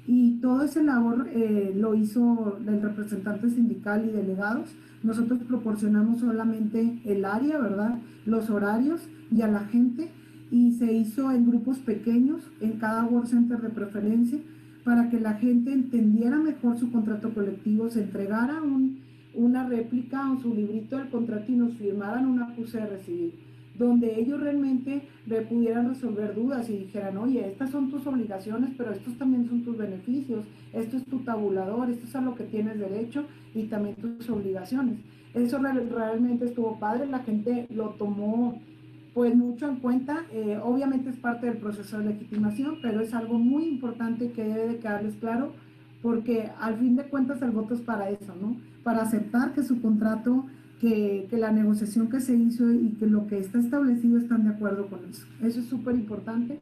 [0.07, 4.69] y todo ese labor eh, lo hizo el representante sindical y delegados.
[5.03, 7.99] Nosotros proporcionamos solamente el área, ¿verdad?
[8.25, 10.09] Los horarios y a la gente
[10.49, 14.39] y se hizo en grupos pequeños, en cada World Center de preferencia,
[14.85, 19.01] para que la gente entendiera mejor su contrato colectivo, se entregara un,
[19.33, 23.33] una réplica o su librito del contrato y nos firmaran una acuse de recibir,
[23.77, 25.07] donde ellos realmente
[25.49, 29.77] pudieran resolver dudas y dijeran, oye, estas son tus obligaciones, pero estos también son tus
[29.77, 34.29] beneficios, esto es tu tabulador, esto es a lo que tienes derecho y también tus
[34.29, 34.99] obligaciones.
[35.33, 38.59] Eso realmente estuvo padre, la gente lo tomó
[39.13, 40.25] pues mucho en cuenta.
[40.31, 44.67] Eh, obviamente es parte del proceso de legitimación, pero es algo muy importante que debe
[44.67, 45.53] de quedarles claro,
[46.01, 48.57] porque al fin de cuentas el voto es para eso, ¿no?
[48.83, 50.45] Para aceptar que su contrato,
[50.79, 54.51] que, que la negociación que se hizo y que lo que está establecido están de
[54.51, 55.25] acuerdo con eso.
[55.41, 56.59] Eso es súper importante.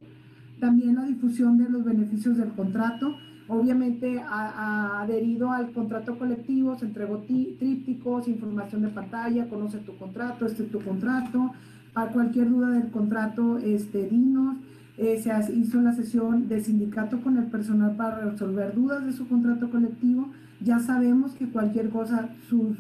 [0.60, 3.16] También la difusión de los beneficios del contrato.
[3.48, 10.48] Obviamente ha, adherido al contrato colectivo, se entregó trípticos, información de pantalla, conoce tu contrato,
[10.48, 11.52] este es tu contrato,
[11.94, 14.58] a cualquier duda del contrato, este, dinos.
[14.98, 19.28] Eh, se hizo la sesión de sindicato con el personal para resolver dudas de su
[19.28, 20.30] contrato colectivo.
[20.62, 22.78] Ya sabemos que cualquier cosa, sus,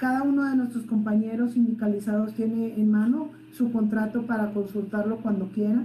[0.00, 5.84] cada uno de nuestros compañeros sindicalizados tiene en mano su contrato para consultarlo cuando quiera.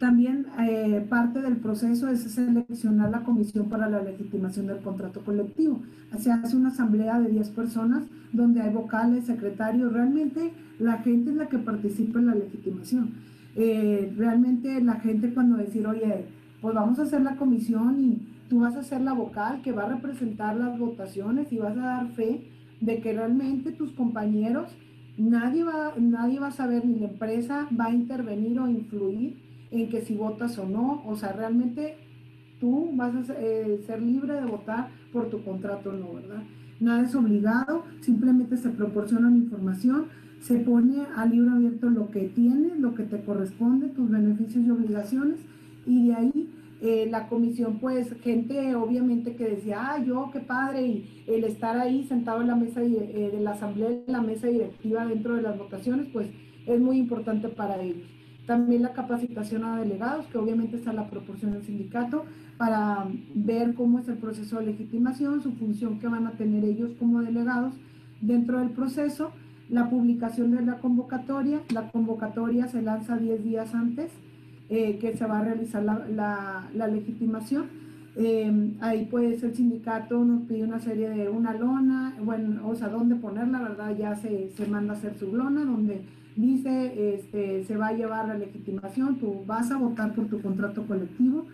[0.00, 5.82] También eh, parte del proceso es seleccionar la comisión para la legitimación del contrato colectivo.
[6.18, 9.92] Se hace una asamblea de 10 personas donde hay vocales, secretarios.
[9.92, 13.14] Realmente la gente es la que participa en la legitimación.
[13.54, 16.24] Eh, realmente la gente cuando decir, oye,
[16.60, 19.84] pues vamos a hacer la comisión y tú vas a ser la vocal que va
[19.84, 22.50] a representar las votaciones y vas a dar fe
[22.80, 24.74] de que realmente tus compañeros,
[25.16, 29.36] nadie va, nadie va a saber ni la empresa va a intervenir o influir
[29.70, 31.96] en que si votas o no, o sea, realmente
[32.58, 36.42] tú vas a eh, ser libre de votar por tu contrato o no, ¿verdad?
[36.80, 40.06] Nada es obligado, simplemente se proporciona información,
[40.40, 44.70] se pone al libro abierto lo que tienes, lo que te corresponde, tus beneficios y
[44.70, 45.40] obligaciones,
[45.86, 46.50] y de ahí
[46.82, 51.76] eh, la comisión, pues gente obviamente que decía, ah, yo, qué padre, y el estar
[51.78, 55.42] ahí sentado en la mesa de, de la asamblea, en la mesa directiva dentro de
[55.42, 56.28] las votaciones, pues
[56.66, 58.08] es muy importante para ellos.
[58.46, 62.24] También la capacitación a delegados, que obviamente está la proporción del sindicato,
[62.56, 66.92] para ver cómo es el proceso de legitimación, su función que van a tener ellos
[66.98, 67.74] como delegados
[68.20, 69.32] dentro del proceso,
[69.68, 74.10] la publicación de la convocatoria, la convocatoria se lanza 10 días antes
[74.70, 77.66] eh, que se va a realizar la, la, legitimación.
[78.16, 82.88] Eh, ahí pues el sindicato nos pide una serie de una lona, bueno, o sea,
[82.88, 83.96] dónde ponerla, ¿verdad?
[83.96, 86.02] Ya se, se manda a hacer su lona, donde
[86.36, 90.86] dice, este, se va a llevar la legitimación, tú vas a votar por tu contrato
[90.86, 91.46] colectivo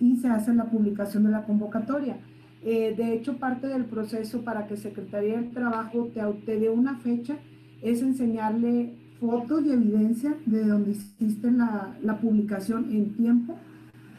[0.00, 2.18] y se hace la publicación de la convocatoria.
[2.64, 6.96] Eh, de hecho, parte del proceso para que Secretaría del Trabajo te, te dé una
[6.96, 7.36] fecha
[7.82, 13.56] es enseñarle fotos y evidencia de donde hiciste la, la publicación en tiempo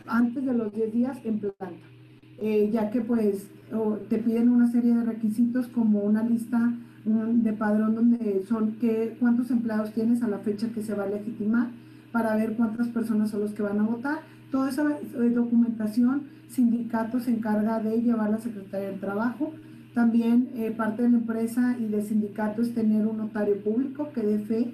[0.07, 1.67] antes de los 10 días en planta,
[2.39, 3.47] eh, ya que pues
[4.07, 6.73] te piden una serie de requisitos como una lista
[7.05, 11.07] de padrón donde son qué, cuántos empleados tienes a la fecha que se va a
[11.07, 11.67] legitimar
[12.13, 14.19] para ver cuántas personas son los que van a votar.
[14.51, 19.51] Toda esa eh, documentación, sindicato se encarga de llevar la Secretaría del Trabajo.
[19.93, 24.21] También eh, parte de la empresa y del sindicato es tener un notario público que
[24.21, 24.73] dé fe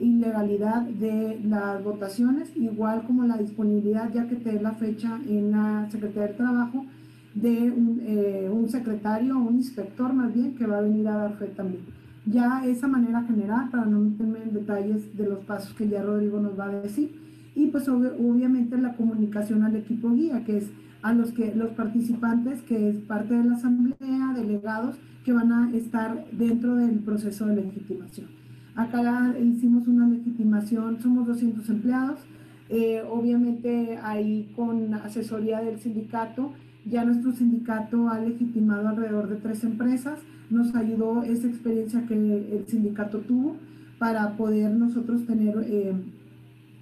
[0.00, 5.20] y legalidad de las votaciones, igual como la disponibilidad ya que te dé la fecha
[5.28, 6.86] en la Secretaría del Trabajo
[7.34, 11.16] de un, eh, un secretario o un inspector más bien que va a venir a
[11.16, 11.82] dar fe también.
[12.26, 16.40] Ya esa manera general, para no meterme en detalles de los pasos que ya Rodrigo
[16.40, 17.14] nos va a decir,
[17.54, 20.70] y pues obviamente la comunicación al equipo guía, que es
[21.02, 25.70] a los, que, los participantes, que es parte de la asamblea, delegados, que van a
[25.74, 28.39] estar dentro del proceso de legitimación.
[28.74, 32.20] Acá hicimos una legitimación, somos 200 empleados,
[32.68, 36.52] eh, obviamente ahí con asesoría del sindicato,
[36.86, 40.20] ya nuestro sindicato ha legitimado alrededor de tres empresas.
[40.48, 43.56] Nos ayudó esa experiencia que el sindicato tuvo
[43.98, 45.92] para poder nosotros tener eh,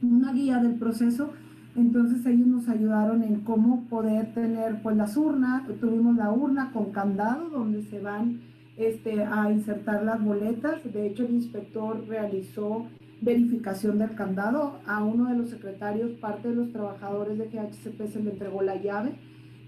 [0.02, 1.32] una guía del proceso.
[1.74, 5.62] Entonces ellos nos ayudaron en cómo poder tener pues las urnas.
[5.80, 8.40] Tuvimos la urna con candado donde se van
[8.78, 10.80] este, a insertar las boletas.
[10.92, 12.86] De hecho el inspector realizó
[13.20, 14.78] verificación del candado.
[14.86, 18.76] A uno de los secretarios, parte de los trabajadores de GHCP se le entregó la
[18.80, 19.12] llave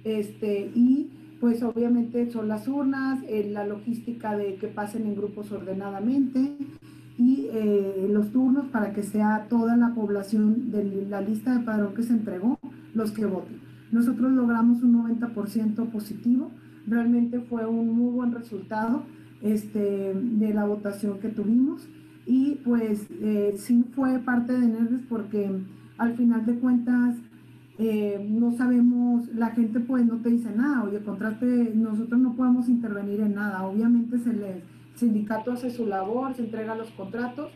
[0.05, 5.51] este, y pues obviamente son las urnas, eh, la logística de que pasen en grupos
[5.53, 6.53] ordenadamente
[7.19, 11.95] y eh, los turnos para que sea toda la población de la lista de padrón
[11.95, 12.59] que se entregó
[12.95, 13.61] los que voten.
[13.91, 16.51] Nosotros logramos un 90% positivo,
[16.91, 19.05] realmente fue un muy buen resultado
[19.43, 21.89] este, de la votación que tuvimos.
[22.27, 25.51] Y pues eh, sí fue parte de nervios porque
[25.97, 27.17] al final de cuentas
[27.79, 32.69] eh, no sabemos, la gente pues no te dice nada, oye, contrate, nosotros no podemos
[32.69, 34.63] intervenir en nada, obviamente el
[34.95, 37.51] sindicato hace su labor, se entrega los contratos,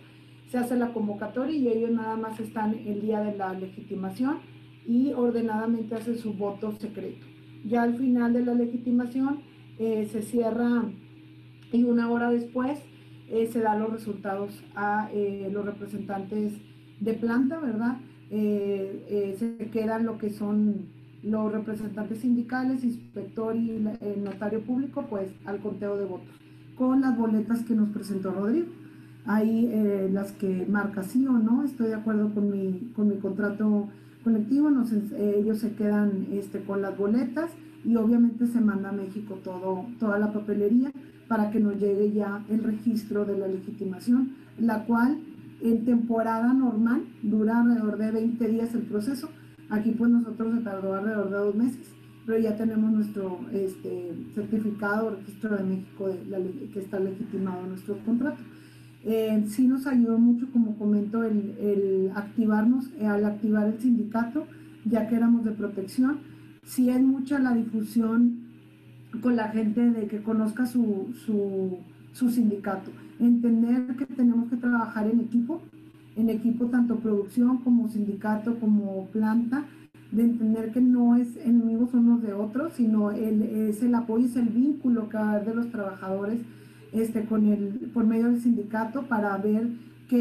[0.48, 4.38] se hace la convocatoria y ellos nada más están el día de la legitimación
[4.86, 7.33] y ordenadamente hacen su voto secreto.
[7.64, 9.40] Ya al final de la legitimación
[9.78, 10.84] eh, se cierra
[11.72, 12.78] y una hora después
[13.28, 15.08] eh, se dan los resultados a
[15.50, 16.52] los representantes
[17.00, 17.98] de planta, ¿verdad?
[18.30, 20.86] Eh, eh, se quedan lo que son
[21.22, 23.80] los representantes sindicales, inspector y
[24.22, 26.34] notario público, pues al conteo de votos,
[26.76, 28.66] con las boletas que nos presentó Rodrigo.
[29.26, 33.16] Ahí eh, las que marca sí o no, estoy de acuerdo con mi, con mi
[33.16, 33.88] contrato
[34.24, 37.50] colectivo, nos, ellos se quedan este, con las boletas
[37.84, 40.90] y obviamente se manda a México todo, toda la papelería
[41.28, 45.18] para que nos llegue ya el registro de la legitimación, la cual
[45.60, 49.28] en temporada normal dura alrededor de 20 días el proceso.
[49.70, 51.94] Aquí pues nosotros se tardó alrededor de dos meses,
[52.26, 58.42] pero ya tenemos nuestro este, certificado registro de México de que está legitimado nuestro contrato.
[59.04, 64.46] Eh, sí nos ayudó mucho, como comento, el, activarnos, eh, al activar el sindicato,
[64.84, 66.18] ya que éramos de protección.
[66.62, 68.44] Sí es mucha la difusión
[69.20, 71.78] con la gente de que conozca su, su,
[72.12, 75.60] su sindicato entender que tenemos que trabajar en equipo,
[76.16, 79.64] en equipo tanto producción como sindicato como planta,
[80.10, 84.36] de entender que no es enemigos unos de otros, sino el, es el apoyo, es
[84.36, 86.40] el vínculo que va a haber de los trabajadores
[86.94, 89.68] este, con el, por medio del sindicato para ver
[90.08, 90.16] que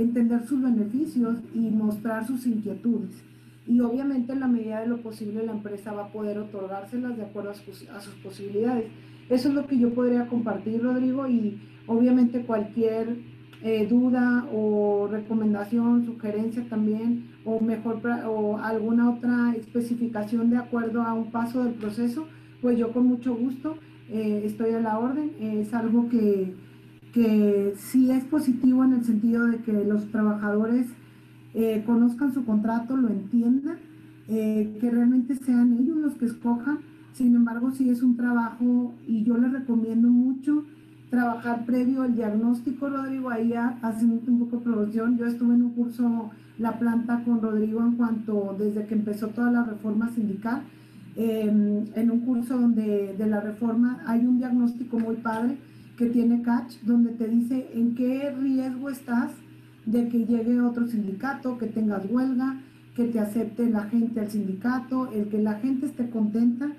[0.00, 3.24] entender sus beneficios y mostrar sus inquietudes.
[3.66, 7.22] y obviamente en la medida de lo posible la empresa va a poder otorgárselas de
[7.22, 8.86] acuerdo a sus, posibilidades.
[9.28, 13.16] Eso es lo que yo podría compartir, Rodrigo, y obviamente cualquier
[13.62, 21.14] eh, duda o recomendación, sugerencia también, o mejor, o alguna otra especificación de acuerdo a
[21.14, 22.26] un paso del proceso,
[22.60, 23.76] pues yo con mucho gusto
[24.10, 25.32] eh, estoy a la orden.
[25.40, 26.54] es algo que,
[27.12, 30.86] que sí es positivo en el sentido de que los trabajadores
[31.54, 33.78] eh, conozcan su contrato, lo entiendan,
[34.28, 36.78] que realmente sean ellos los que escojan.
[37.14, 40.64] Sin embargo, sí es un trabajo y yo les recomiendo mucho
[41.10, 45.18] trabajar previo al diagnóstico, Rodrigo, ahí haciendo un poco de producción.
[45.18, 49.50] Yo estuve en un curso La Planta con Rodrigo en cuanto, desde que empezó toda
[49.50, 50.62] la reforma sindical,
[51.16, 55.58] em, en un curso donde de la reforma hay un diagnóstico muy padre
[55.96, 59.32] que tiene Catch, donde te dice en qué riesgo estás
[59.86, 62.60] de que llegue otro sindicato, que tengas huelga,
[62.94, 66.72] que te acepte la gente al sindicato, el que la gente esté contenta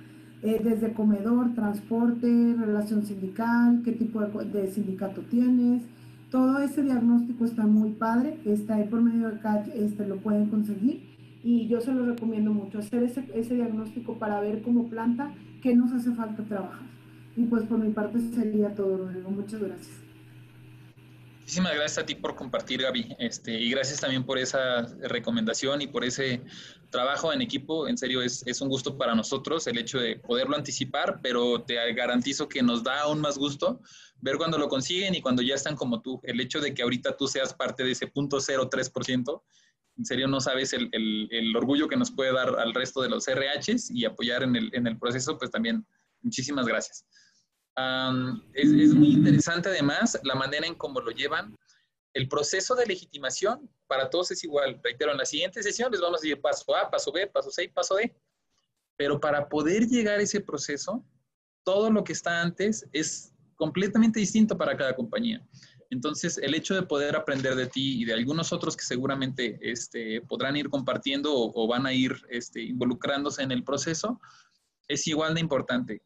[0.44, 5.84] eh, desde comedor, transporte, relación sindical, qué tipo de, sindicato tienes.
[6.32, 10.48] Todo ese diagnóstico está muy padre, está ahí por medio de CAT, este, lo pueden
[10.48, 11.11] conseguir
[11.44, 15.76] y yo se lo recomiendo mucho, hacer ese, ese diagnóstico para ver como planta qué
[15.76, 16.88] nos hace falta trabajar.
[17.36, 19.30] Y pues por mi parte sería todo, Rodrigo.
[19.32, 20.02] Muchas gracias.
[21.39, 23.16] Muchísimas gracias a ti por compartir, Gaby.
[23.20, 26.42] Este, y gracias también por esa recomendación y por ese
[26.89, 27.88] trabajo en equipo.
[27.88, 31.76] En serio, es, es, un gusto para nosotros el hecho de poderlo anticipar, pero te
[31.94, 33.82] garantizo que nos da aún más gusto
[34.22, 36.22] ver cuando lo consiguen y cuando ya están como tú.
[36.24, 39.42] El hecho de que ahorita tú seas parte de ese punto 0,3%,
[40.02, 43.91] en serio no sabes el, orgullo que nos puede dar al resto de los RHs
[43.91, 45.86] y apoyar en el, proceso, pues también
[46.24, 47.06] muchísimas gracias
[48.54, 51.58] es, muy interesante además la manera en cómo lo llevan.
[52.14, 54.80] El proceso de legitimación para todos es igual.
[54.84, 57.70] Reitero, en la siguiente sesión les vamos a decir paso A, paso B, paso C
[57.70, 58.14] paso D.
[58.97, 61.06] Pero para poder llegar a ese proceso,
[61.64, 65.41] todo lo que está antes es completamente distinto para cada compañía.
[65.92, 70.22] Entonces, el hecho de poder aprender de ti y de algunos otros que seguramente este,
[70.22, 74.20] podrán ir compartiendo o, van a ir este, involucrándose en el proceso,
[74.88, 76.02] es igual de importante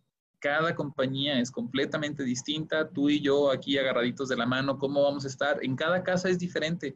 [0.46, 5.26] cada compañía es completamente distinta, tú y yo aquí agarraditos de la mano, cómo vamos
[5.26, 6.96] a estar, en cada casa es diferente.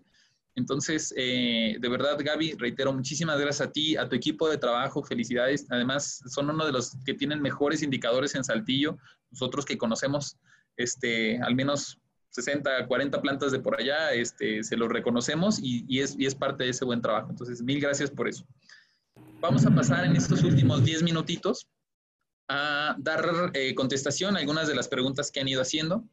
[0.53, 5.01] Entonces, eh, de verdad, Gaby, reitero, muchísimas gracias a ti, a tu equipo de trabajo,
[5.01, 5.65] felicidades.
[5.71, 8.99] Además, son uno de los que tienen mejores indicadores en Saltillo.
[9.31, 10.37] Nosotros que conocemos
[10.77, 11.97] este, al menos
[12.29, 16.35] 60, 40 plantas de por allá, este, se los reconocemos y, y, es, y es
[16.35, 17.29] parte de ese buen trabajo.
[17.29, 18.45] Entonces, mil gracias por eso.
[19.41, 21.67] Vamos a pasar en estos últimos 10 minutitos
[22.49, 26.03] a dar eh, contestación a algunas de las preguntas que han ido haciendo.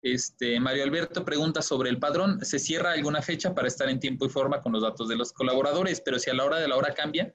[0.00, 2.44] Este, Mario Alberto pregunta sobre el padrón.
[2.44, 5.32] ¿Se cierra alguna fecha para estar en tiempo y forma con los datos de los
[5.32, 6.00] colaboradores?
[6.00, 7.32] Pero si a la hora de la hora cambia,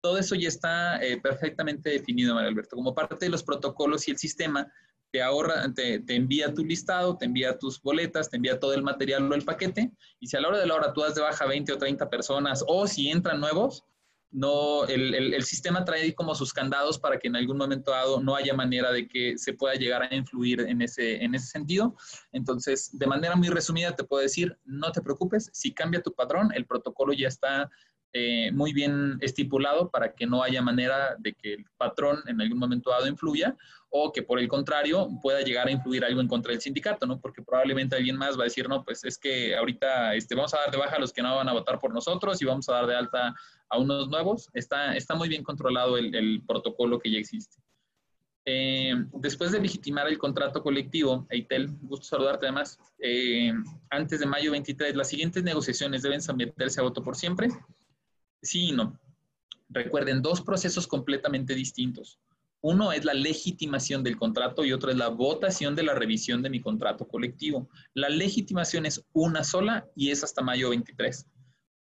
[0.00, 2.74] todo eso ya está eh, perfectamente definido, Mario Alberto.
[2.74, 4.72] Como parte de los protocolos y el sistema,
[5.12, 8.82] te ahorra, te, te, envía tu listado, te envía tus boletas, te envía todo el
[8.82, 9.92] material o el paquete.
[10.20, 12.08] Y si a la hora de la hora tú das de baja 20 o 30
[12.08, 13.84] personas, o si entran nuevos,
[14.32, 18.36] no, el, el, sistema trae como sus candados para que en algún momento dado no
[18.36, 21.96] haya manera de que se pueda llegar a influir en ese, en ese sentido.
[22.30, 26.52] Entonces, de manera muy resumida, te puedo decir, no te preocupes, si cambia tu patrón,
[26.54, 27.68] el protocolo ya está
[28.12, 32.58] eh, muy bien estipulado para que no haya manera de que el patrón en algún
[32.58, 33.56] momento dado influya
[33.90, 37.20] o que por el contrario pueda llegar a influir algo en contra del sindicato, ¿no?
[37.20, 40.58] Porque probablemente alguien más va a decir, no, pues es que ahorita este, vamos a
[40.58, 42.74] dar de baja a los que no van a votar por nosotros y vamos a
[42.74, 43.34] dar de alta
[43.68, 44.48] a unos nuevos.
[44.54, 47.56] Está, está muy bien controlado el, protocolo que ya existe.
[48.44, 53.52] Eh, después de legitimar el contrato colectivo, Eitel, gusto saludarte además, eh,
[53.90, 57.48] antes de mayo 23, las siguientes negociaciones deben someterse a voto por siempre.
[58.40, 58.98] Sí y no.
[59.68, 62.18] Recuerden, dos procesos completamente distintos.
[62.62, 66.50] Uno es la legitimación del contrato y otro es la votación de la revisión de
[66.50, 67.70] mi contrato colectivo.
[67.94, 71.26] La legitimación es una sola y es hasta mayo 23.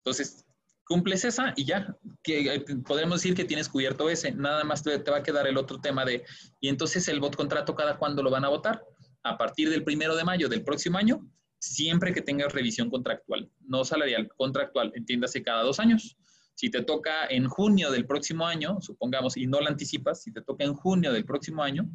[0.06, 0.46] Entonces,
[0.86, 4.98] cumples esa y ya, que eh, podemos decir que tienes cubierto ese, nada más te,
[4.98, 6.24] va a quedar el otro tema de,
[6.60, 8.84] y entonces el voto contrato, ¿cada cuándo lo van a votar?
[9.24, 11.26] A partir del primero de mayo del próximo año,
[11.60, 16.18] siempre que tengas revisión contractual, no salarial, contractual, entiéndase cada dos años.
[16.56, 20.42] Si te toca en junio del próximo año, supongamos, y no la anticipas, si te
[20.42, 21.90] toca en junio del próximo año,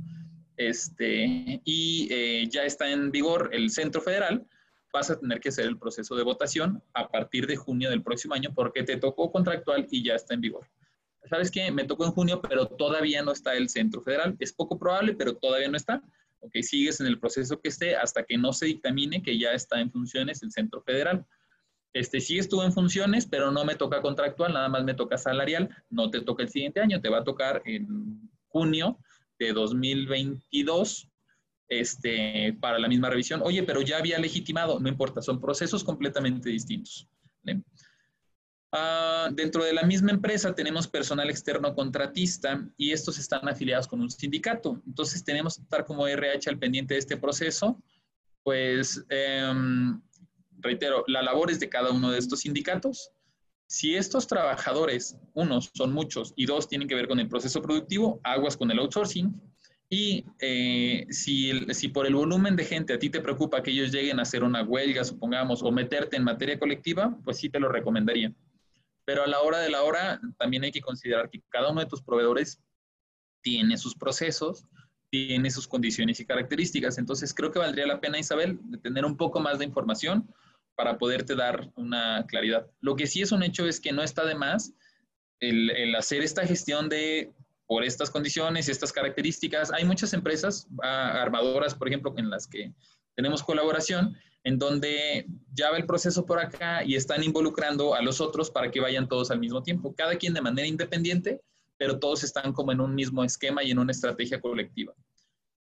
[0.56, 4.46] este, y eh, ya está en vigor el centro federal,
[4.92, 8.34] vas a tener que hacer el proceso de votación a partir de junio del próximo
[8.34, 10.66] año porque te tocó contractual y ya está en vigor.
[11.28, 11.70] ¿Sabes qué?
[11.70, 14.36] Me tocó en junio, pero todavía no está el centro federal.
[14.38, 16.02] Es poco probable, pero todavía no está.
[16.40, 19.80] Ok, sigues en el proceso que esté hasta que no se dictamine que ya está
[19.80, 21.26] en funciones el centro federal.
[21.92, 25.68] Este, sí estuvo en funciones, pero no me toca contractual, nada más me toca salarial,
[25.90, 28.98] no te toca el siguiente año, te va a tocar en junio
[29.38, 31.08] de 2022
[31.68, 33.40] este, para la misma revisión.
[33.42, 37.08] Oye, pero ya había legitimado, no importa, son procesos completamente distintos.
[38.70, 44.00] Ah, dentro de la misma empresa tenemos personal externo contratista y estos están afiliados con
[44.00, 44.82] un sindicato.
[44.86, 47.82] Entonces tenemos que estar como RH al pendiente de este proceso.
[48.42, 50.00] Pues, em,
[50.58, 53.10] reitero, la labor es de cada uno de estos sindicatos.
[53.66, 58.20] Si estos trabajadores, unos son muchos y dos tienen que ver con el proceso productivo,
[58.24, 59.40] aguas con el outsourcing.
[59.90, 63.90] Y eh, si, si por el volumen de gente a ti te preocupa que ellos
[63.90, 67.68] lleguen a hacer una huelga, supongamos, o meterte en materia colectiva, pues sí te lo
[67.68, 68.32] recomendaría.
[69.04, 71.86] Pero a la hora de la hora también hay que considerar que cada uno de
[71.86, 72.60] tus proveedores
[73.42, 74.66] tiene sus procesos,
[75.10, 76.98] tiene sus condiciones y características.
[76.98, 80.28] Entonces creo que valdría la pena, Isabel, de tener un poco más de información
[80.78, 82.70] para poderte dar una claridad.
[82.80, 84.72] Lo que sí es un hecho es que no está de más
[85.40, 87.32] el, hacer esta gestión de
[87.66, 89.72] por estas condiciones y estas características.
[89.72, 92.72] Hay muchas empresas ah, armadoras, por ejemplo, en las que
[93.16, 98.20] tenemos colaboración, en donde ya va el proceso por acá y están involucrando a los
[98.20, 101.40] otros para que vayan todos al mismo tiempo, cada quien de manera independiente,
[101.76, 104.94] pero todos están como en un mismo esquema y en una estrategia colectiva.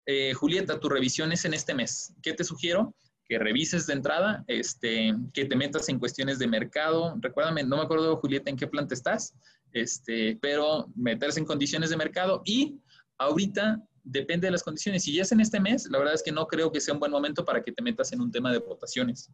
[0.05, 2.13] Eh, Julieta, tu revisión es en este mes.
[2.23, 2.93] ¿Qué te sugiero?
[3.29, 7.17] Que revises de entrada, este, que te metas en cuestiones de mercado.
[7.21, 9.35] Recuérdame, no me acuerdo, Julieta, en qué planta estás,
[9.73, 12.81] este, pero meterse en condiciones de mercado y
[13.19, 15.03] ahorita depende de las condiciones.
[15.03, 17.01] Si ya es en este mes, la verdad es que no creo que sea un
[17.01, 19.31] buen momento para que te metas en un tema de votaciones.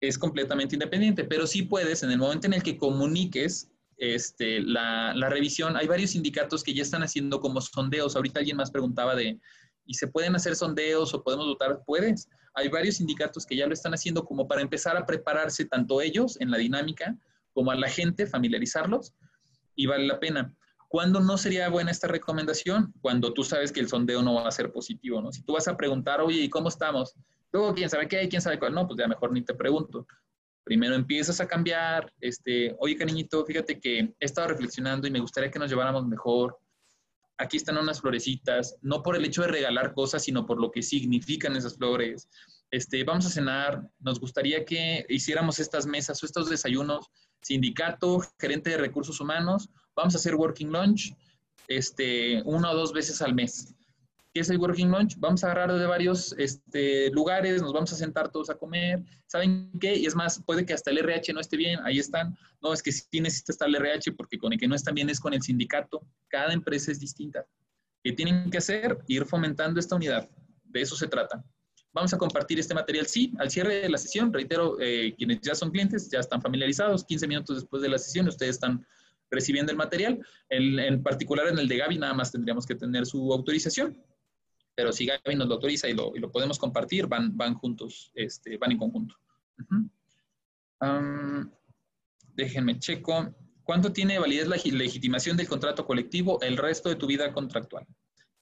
[0.00, 5.14] Es completamente independiente, pero sí puedes, en el momento en el que comuniques este, la,
[5.14, 8.16] la, revisión, hay varios sindicatos que ya están haciendo como sondeos.
[8.16, 9.38] Ahorita alguien más preguntaba de,
[9.86, 11.82] ¿y se pueden hacer sondeos o podemos votar?
[11.86, 12.28] Puedes.
[12.54, 16.40] Hay varios sindicatos que ya lo están haciendo como para empezar a prepararse tanto ellos
[16.40, 17.16] en la dinámica
[17.52, 19.14] como a la gente, familiarizarlos
[19.74, 20.54] y vale la pena.
[20.88, 22.92] ¿Cuándo no sería buena esta recomendación?
[23.00, 25.32] Cuando tú sabes que el sondeo no va a ser positivo, ¿no?
[25.32, 27.14] Si tú vas a preguntar, oye, ¿y cómo estamos?
[27.50, 28.28] Luego, ¿quién sabe qué hay?
[28.28, 28.74] ¿Quién sabe cuál?
[28.74, 30.06] No, pues ya mejor ni te pregunto.
[30.64, 35.50] Primero empiezas a cambiar, este, oye, cariñito, fíjate que he estado reflexionando y me gustaría
[35.50, 36.58] que nos lleváramos mejor.
[37.38, 40.82] Aquí están unas florecitas, no por el hecho de regalar cosas, sino por lo que
[40.82, 42.28] significan esas flores.
[42.70, 47.10] Este, vamos a cenar, nos gustaría que hiciéramos estas mesas o estos desayunos
[47.42, 51.14] sindicato, gerente de recursos humanos, vamos a hacer working lunch
[51.68, 53.74] este, una o dos veces al mes.
[54.32, 55.16] ¿Qué es el working lunch?
[55.18, 59.04] Vamos a agarrar de varios este, lugares, nos vamos a sentar todos a comer.
[59.26, 59.94] ¿Saben qué?
[59.94, 62.34] Y es más, puede que hasta el RH no esté bien, ahí están.
[62.62, 65.10] No, es que sí necesita estar el RH porque con el que no está bien
[65.10, 66.00] es con el sindicato.
[66.28, 67.44] Cada empresa es distinta.
[68.02, 68.98] ¿Qué tienen que hacer?
[69.06, 70.30] Ir fomentando esta unidad.
[70.64, 71.44] De eso se trata.
[71.92, 74.32] Vamos a compartir este material, sí, al cierre de la sesión.
[74.32, 77.04] Reitero, eh, quienes ya son clientes ya están familiarizados.
[77.04, 78.86] 15 minutos después de la sesión, ustedes están
[79.30, 80.24] recibiendo el material.
[80.48, 83.98] en particular, en el de Gaby, nada más tendríamos que tener su autorización.
[84.74, 88.10] Pero si Gaby nos lo autoriza y lo, y lo podemos compartir, van, van juntos,
[88.14, 89.16] este, van en conjunto.
[92.34, 93.34] déjenme checo.
[93.64, 97.86] ¿Cuánto tiene validez la legitimación del contrato colectivo el resto de tu vida contractual?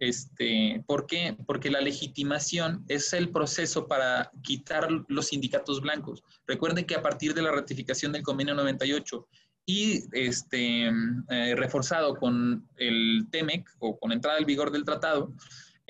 [0.00, 1.36] Este, ¿Por qué?
[1.46, 6.24] Porque la legitimación es el proceso para quitar los sindicatos blancos.
[6.46, 9.28] Recuerden que a partir de la ratificación del convenio 98
[9.66, 15.34] y este, eh, reforzado con el TEMEC o con entrada en vigor del tratado,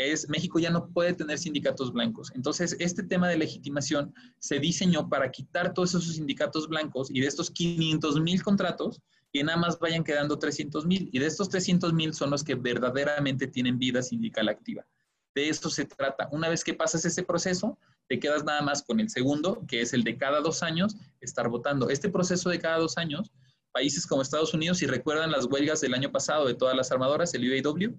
[0.00, 2.32] es México ya no puede tener sindicatos blancos.
[2.34, 7.26] Entonces, este tema de legitimación se diseñó para quitar todos esos sindicatos blancos y de
[7.26, 9.00] estos 500 mil contratos,
[9.32, 11.08] que nada más vayan quedando 300 mil.
[11.12, 14.86] Y de estos 300 mil son los que verdaderamente tienen vida sindical activa.
[15.34, 16.28] De esto se trata.
[16.32, 17.78] Una vez que pasas ese proceso,
[18.08, 21.48] te quedas nada más con el segundo, que es el de cada dos años, estar
[21.48, 21.90] votando.
[21.90, 23.30] Este proceso de cada dos años,
[23.70, 27.32] países como Estados Unidos, si recuerdan las huelgas del año pasado de todas las armadoras,
[27.34, 27.96] el UAW,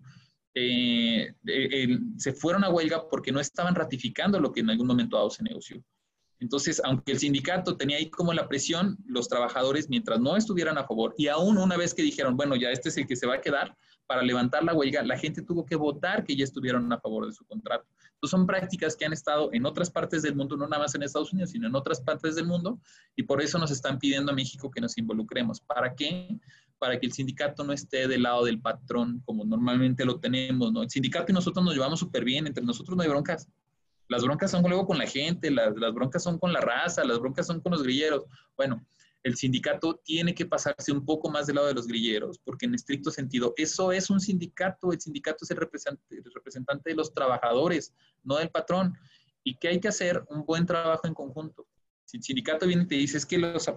[0.54, 1.34] eh,
[2.18, 5.43] se fueron a huelga porque no estaban ratificando lo que en algún momento dado se
[5.43, 5.84] negoció.
[6.41, 10.86] Entonces, aunque el sindicato tenía ahí como la presión, los trabajadores, mientras no estuvieran a
[10.86, 13.36] favor, y aún una vez que dijeron, bueno, ya este es el que se va
[13.36, 13.78] a quedar,
[14.08, 17.32] para levantar la huelga, la gente tuvo que votar que ya estuvieron a favor de
[17.32, 17.86] su contrato.
[18.16, 21.04] Entonces, son prácticas que han estado en otras partes del mundo, no nada más en
[21.04, 22.80] Estados Unidos, sino en otras partes del mundo,
[23.16, 25.62] y por eso nos están pidiendo a México que nos involucremos.
[25.62, 26.39] ¿Para qué?
[26.82, 30.82] Para que el sindicato no esté del lado del patrón, como normalmente lo tenemos, ¿no?
[30.82, 33.47] El sindicato y nosotros nos llevamos súper bien, entre nosotros no hay broncas.
[34.07, 37.19] Las broncas son luego con la gente, las, las broncas son con la raza, las
[37.19, 38.23] broncas son con los grilleros.
[38.57, 38.84] Bueno,
[39.21, 42.73] el sindicato tiene que pasarse un poco más del lado de los grilleros, porque en
[42.73, 47.93] estricto sentido, eso es un sindicato, el sindicato es el representante, representante de los trabajadores,
[48.23, 48.97] no del patrón,
[49.43, 51.67] y que hay que hacer un buen trabajo en conjunto.
[52.05, 53.69] Si el sindicato viene y te dice es que los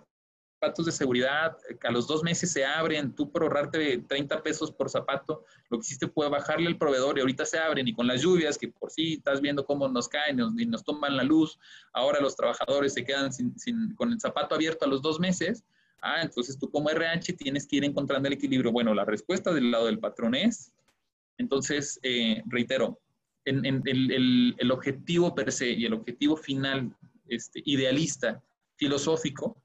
[0.64, 4.88] zapatos de seguridad a los dos meses se abren, tú por ahorrarte 30 pesos por
[4.88, 8.22] zapato, lo que hiciste fue bajarle al proveedor y ahorita se abren y con las
[8.22, 11.58] lluvias, que por sí estás viendo cómo nos caen y nos toman la luz,
[11.92, 15.64] ahora los trabajadores se quedan sin, con el zapato abierto a los dos meses,
[16.00, 18.72] ah, entonces tú como RH tienes que ir encontrando el equilibrio.
[18.72, 20.72] Bueno, la respuesta del lado del patrón es,
[21.36, 23.00] entonces, eh, reitero,
[23.44, 26.96] en, el, el, objetivo per se y el objetivo final
[27.28, 28.42] este, idealista,
[28.76, 29.56] filosófico,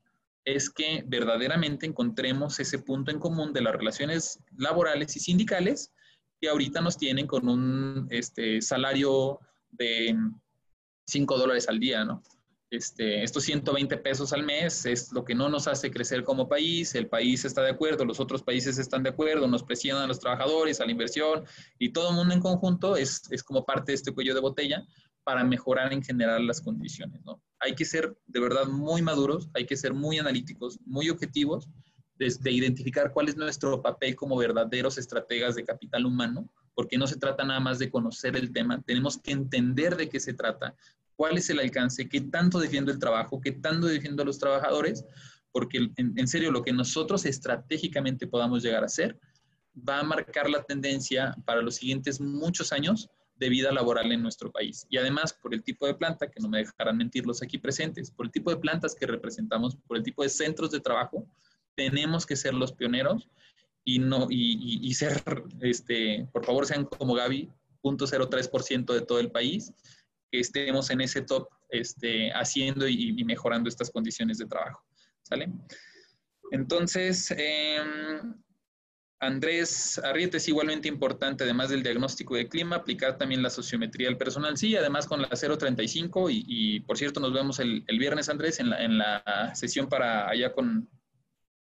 [0.45, 5.91] es que verdaderamente encontremos ese punto en común de las relaciones laborales y sindicales
[6.39, 9.39] que ahorita nos tienen con un este, salario
[9.71, 10.15] de
[11.07, 12.23] 5 dólares al día, ¿no?
[12.71, 16.93] Este, estos 120 pesos al mes es lo que no nos hace crecer como país,
[16.93, 20.19] el país está de acuerdo, los otros países están de acuerdo, nos presionan a los
[20.19, 21.45] trabajadores, a la inversión
[21.79, 24.85] y todo el mundo en conjunto es, es como parte de este cuello de botella
[25.23, 27.25] para mejorar en general las condiciones.
[27.25, 27.41] ¿no?
[27.59, 31.67] Hay que ser de verdad muy maduros, hay que ser muy analíticos, muy objetivos,
[32.17, 37.17] de, identificar cuál es nuestro papel como verdaderos estrategas de capital humano, porque no se
[37.17, 40.75] trata nada más de conocer el tema, tenemos que entender de qué se trata,
[41.15, 45.05] cuál es el alcance, qué tanto defiendo el trabajo, qué tanto defiendo a los trabajadores,
[45.51, 49.17] porque en, en serio lo que nosotros estratégicamente podamos llegar a hacer
[49.87, 54.51] va a marcar la tendencia para los siguientes muchos años de vida laboral en nuestro
[54.51, 54.85] país.
[54.89, 58.11] Y además, por el tipo de planta, que no me dejarán mentir los aquí presentes,
[58.11, 61.25] por el tipo de plantas que representamos, por el tipo de centros de trabajo,
[61.75, 63.29] tenemos que ser los pioneros
[63.85, 65.23] y, no, y, ser,
[65.61, 67.49] este, por favor, sean como Gaby,
[67.81, 69.71] 0.03% de todo el país,
[70.29, 74.83] que estemos en ese top este, haciendo y, mejorando estas condiciones de trabajo.
[75.23, 75.49] ¿Sale?
[76.51, 77.79] Entonces, eh,
[79.21, 84.17] Andrés Arrieta es igualmente importante, además del diagnóstico de clima, aplicar también la sociometría del
[84.17, 84.57] personal.
[84.57, 88.69] Sí, además con la 035 y, y por cierto nos vemos el, viernes, Andrés, en
[88.69, 90.89] la, en la, sesión para allá con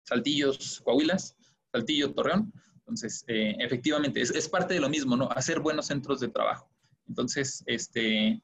[0.03, 1.35] Saltillos, Coahuilas,
[1.71, 2.51] Saltillo, Torreón.
[2.79, 5.29] Entonces, eh, efectivamente, es, es, parte de lo mismo, ¿no?
[5.29, 6.69] Hacer buenos centros de trabajo.
[7.07, 8.41] Entonces, este,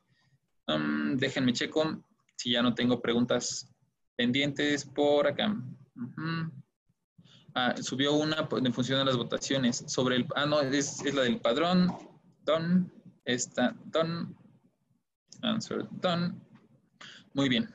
[0.68, 2.04] um, déjenme checo
[2.36, 3.68] si ya no tengo preguntas
[4.16, 5.56] pendientes por acá.
[7.56, 9.84] Ah, subió una en función de las votaciones.
[9.88, 11.94] Sobre el, ah, no, es, es la del padrón.
[12.44, 12.92] Don,
[13.26, 14.36] está, don,
[15.42, 16.42] answer, don.
[17.34, 17.70] Muy bien.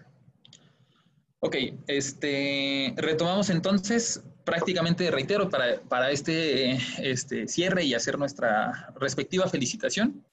[1.40, 1.56] Ok,
[1.86, 10.24] este, retomamos entonces, prácticamente reitero para, para este, este cierre y hacer nuestra respectiva felicitación.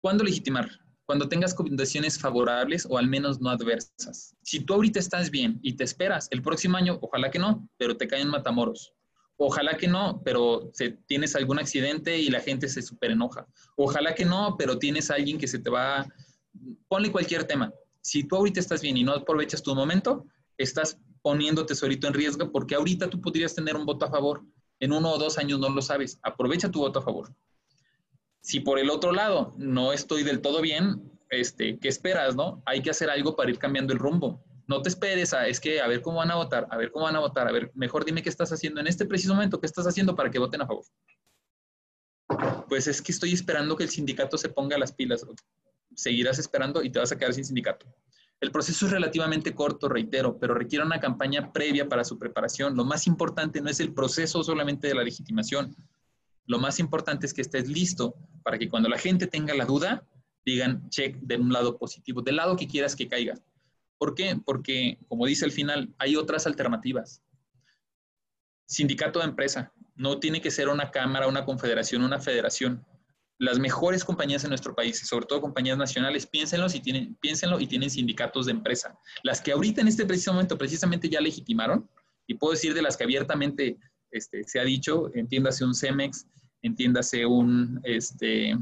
[0.00, 0.70] ¿Cuándo legitimar?
[1.10, 4.36] Cuando tengas condiciones favorables o al menos no adversas.
[4.42, 7.96] Si tú ahorita estás bien y te esperas, el próximo año, ojalá que no, pero
[7.96, 8.92] te caen matamoros.
[9.36, 10.70] Ojalá que no, pero
[11.06, 13.44] tienes algún accidente y la gente se super enoja.
[13.76, 16.06] Ojalá que no, pero tienes a alguien que se te va...
[16.86, 17.72] Ponle cualquier tema.
[18.00, 20.26] Si tú ahorita estás bien y no aprovechas tu momento,
[20.58, 24.44] estás poniéndote solito en riesgo porque ahorita tú podrías tener un voto a favor.
[24.78, 26.20] En uno o dos años no lo sabes.
[26.22, 27.34] Aprovecha tu voto a favor.
[28.40, 32.62] Si por el otro lado no estoy del todo bien, este, ¿qué esperas, no?
[32.66, 34.42] Hay que hacer algo para ir cambiando el rumbo.
[34.66, 37.04] No te esperes a, es que a ver cómo van a votar, a ver cómo
[37.04, 39.66] van a votar, a ver, mejor dime qué estás haciendo en este preciso momento, qué
[39.66, 40.84] estás haciendo para que voten a favor.
[42.68, 45.26] Pues es que estoy esperando que el sindicato se ponga las pilas.
[45.94, 47.86] Seguirás esperando y te vas a quedar sin sindicato.
[48.40, 52.76] El proceso es relativamente corto, reitero, pero requiere una campaña previa para su preparación.
[52.76, 55.74] Lo más importante no es el proceso solamente de la legitimación,
[56.50, 60.04] lo más importante es que estés listo para que cuando la gente tenga la duda,
[60.44, 63.38] digan check de un lado positivo, del lado que quieras que caiga.
[63.98, 64.36] ¿Por qué?
[64.44, 67.22] Porque, como dice el final, hay otras alternativas.
[68.66, 69.72] Sindicato de empresa.
[69.94, 72.84] No tiene que ser una cámara, una confederación, una federación.
[73.38, 77.68] Las mejores compañías en nuestro país, sobre todo compañías nacionales, piénsenlo y tienen, piénsenlo y
[77.68, 78.98] tienen sindicatos de empresa.
[79.22, 81.88] Las que ahorita en este preciso momento precisamente ya legitimaron,
[82.26, 83.76] y puedo decir de las que abiertamente
[84.10, 86.26] este, se ha dicho, entiéndase un CEMEX,
[86.62, 88.56] entiéndase un, este,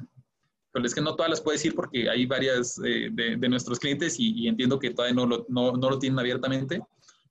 [0.72, 4.16] pero es que no todas las puedo decir porque hay varias eh, de, nuestros clientes
[4.18, 6.80] y, entiendo que todavía no lo, no, lo tienen abiertamente,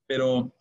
[0.08, 0.54] pero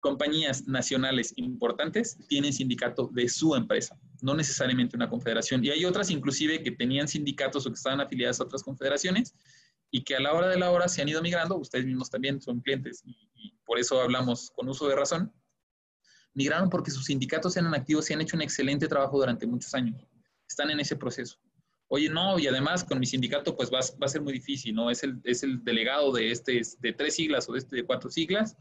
[0.00, 5.64] compañías nacionales importantes tienen sindicato de su empresa, no necesariamente una confederación.
[5.64, 9.34] Y hay otras inclusive que tenían sindicatos o que estaban afiliadas a otras confederaciones
[9.90, 12.40] y que a la hora de la hora se han ido migrando, ustedes mismos también
[12.40, 15.32] son clientes y por eso hablamos con uso de razón,
[16.34, 20.06] migraron porque sus sindicatos eran activos y han hecho un excelente trabajo durante muchos años.
[20.48, 21.38] Están en ese proceso.
[21.88, 24.90] Oye, no, y además con mi sindicato pues va, va a ser muy difícil, ¿no?
[24.90, 28.10] Es el, es el delegado de este de tres siglas o de este de cuatro
[28.10, 28.56] siglas.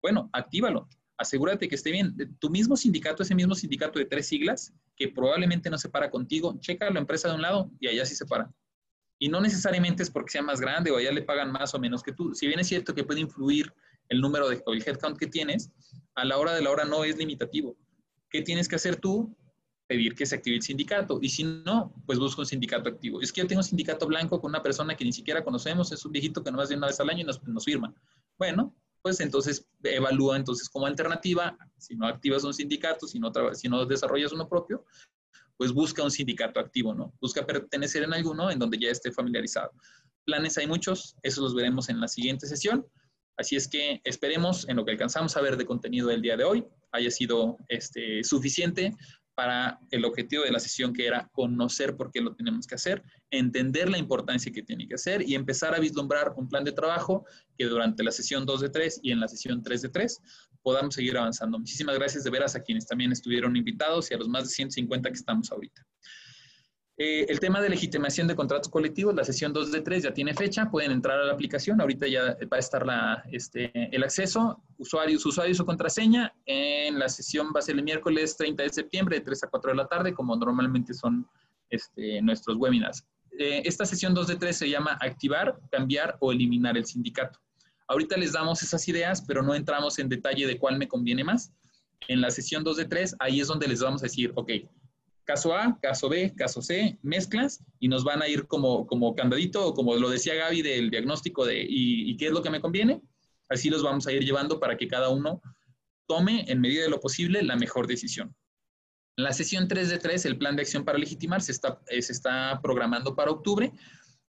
[0.00, 0.88] Bueno, actívalo.
[1.16, 2.14] Asegúrate que esté bien.
[2.38, 6.56] Tu mismo sindicato, ese mismo sindicato de tres siglas, que probablemente no se para contigo,
[6.60, 8.48] checa la empresa de un lado y allá sí se para.
[9.18, 12.04] Y no necesariamente es porque sea más grande o allá le pagan más o menos
[12.04, 12.32] que tú.
[12.36, 13.74] Si bien es cierto que puede influir
[14.08, 15.70] el número de el headcount que tienes,
[16.14, 17.76] a la hora de la hora no es limitativo.
[18.30, 19.34] ¿Qué tienes que hacer tú?
[19.86, 21.18] Pedir que se active el sindicato.
[21.22, 23.20] Y si no, pues busca un sindicato activo.
[23.20, 26.04] Es que yo tengo un sindicato blanco con una persona que ni siquiera conocemos, es
[26.04, 27.94] un viejito que nomás viene una vez al año y nos, nos firma.
[28.36, 33.68] Bueno, pues entonces evalúa entonces como alternativa, si no activas un sindicato, si no, si
[33.68, 34.84] no desarrollas uno propio,
[35.56, 37.12] pues busca un sindicato activo, ¿no?
[37.20, 39.72] Busca pertenecer en alguno en donde ya esté familiarizado.
[40.24, 42.86] Planes hay muchos, esos los veremos en la siguiente sesión.
[43.38, 46.44] Así es que esperemos en lo que alcanzamos a ver de contenido del día de
[46.44, 48.92] hoy haya sido este, suficiente
[49.36, 53.04] para el objetivo de la sesión que era conocer por qué lo tenemos que hacer,
[53.30, 57.24] entender la importancia que tiene que hacer y empezar a vislumbrar un plan de trabajo
[57.56, 60.20] que durante la sesión 2 de 3 y en la sesión 3 de 3
[60.60, 61.56] podamos seguir avanzando.
[61.60, 65.08] Muchísimas gracias de veras a quienes también estuvieron invitados y a los más de 150
[65.08, 65.86] que estamos ahorita.
[67.00, 70.34] Eh, el tema de legitimación de contratos colectivos, la sesión 2 de 3 ya tiene
[70.34, 72.84] fecha, pueden entrar a la aplicación, ahorita ya va a estar
[73.30, 78.36] este, el acceso, usuarios, usuarios o contraseña, en la sesión va a ser el miércoles
[78.36, 81.24] 30 de septiembre de 3 a 4 de la tarde, como normalmente son
[81.70, 83.06] este, nuestros webinars.
[83.38, 87.38] Eh, esta sesión 2 de 3 se llama activar, cambiar o eliminar el sindicato.
[87.86, 91.52] Ahorita les damos esas ideas, pero no entramos en detalle de cuál me conviene más.
[92.08, 94.50] En la sesión 2 de 3, ahí es donde les vamos a decir, ok,
[95.28, 99.74] caso A, caso B, caso C, mezclas y nos van a ir como, como candadito
[99.74, 103.02] como lo decía Gaby del diagnóstico de ¿y, qué es lo que me conviene?
[103.50, 105.42] Así los vamos a ir llevando para que cada uno
[106.06, 108.34] tome en medida de lo posible la mejor decisión.
[109.16, 112.12] La sesión 3 de 3, el plan de acción para legitimar se está, eh, se
[112.12, 113.70] está programando para octubre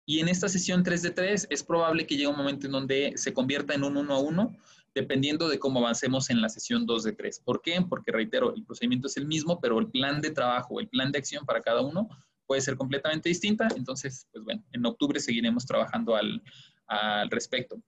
[0.04, 3.12] y en esta sesión 3 de 3 es probable que llegue un momento en donde
[3.14, 4.56] se convierta en un 1 a 1
[5.00, 7.40] dependiendo de cómo avancemos en la sesión 2 de 3.
[7.44, 7.80] ¿Por qué?
[7.88, 11.18] Porque, reitero, el procedimiento es el mismo, pero el plan de trabajo, el plan de
[11.18, 12.08] acción para cada uno
[12.46, 13.68] puede ser completamente distinta.
[13.76, 16.42] Entonces, pues bueno, en octubre seguiremos trabajando al,
[16.88, 17.80] al respecto.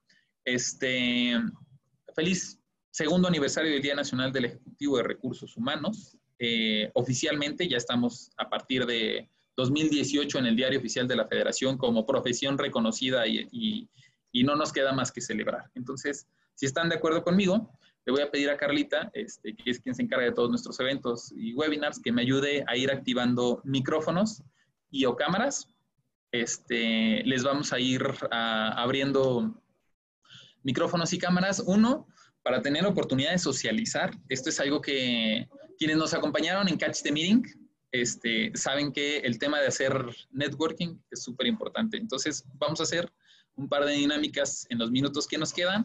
[0.44, 1.34] Este,
[2.14, 2.60] feliz
[2.90, 6.16] segundo aniversario del Día Nacional del Ejecutivo de Recursos Humanos.
[6.38, 11.76] Eh, oficialmente ya estamos a partir de 2018 en el Diario Oficial de la Federación
[11.76, 13.88] como profesión reconocida y, y,
[14.30, 15.70] y no nos queda más que celebrar.
[15.74, 16.28] Entonces,
[16.60, 17.72] si están de acuerdo conmigo,
[18.04, 20.78] le voy a pedir a Carlita, este, que es quien se encarga de todos nuestros
[20.78, 24.42] eventos y webinars, que me ayude a ir activando micrófonos
[24.90, 25.70] y o cámaras.
[26.32, 29.58] Este, les vamos a ir abriendo
[30.62, 31.62] micrófonos y cámaras.
[31.64, 32.06] Uno,
[32.42, 34.10] para tener oportunidad de socializar.
[34.28, 37.42] Esto es algo que quienes nos acompañaron en Catch the Meeting
[37.90, 39.94] este, saben que el tema de hacer
[40.30, 41.96] networking es súper importante.
[41.96, 43.10] Entonces, vamos a hacer
[43.56, 45.84] un par de dinámicas en los minutos que nos quedan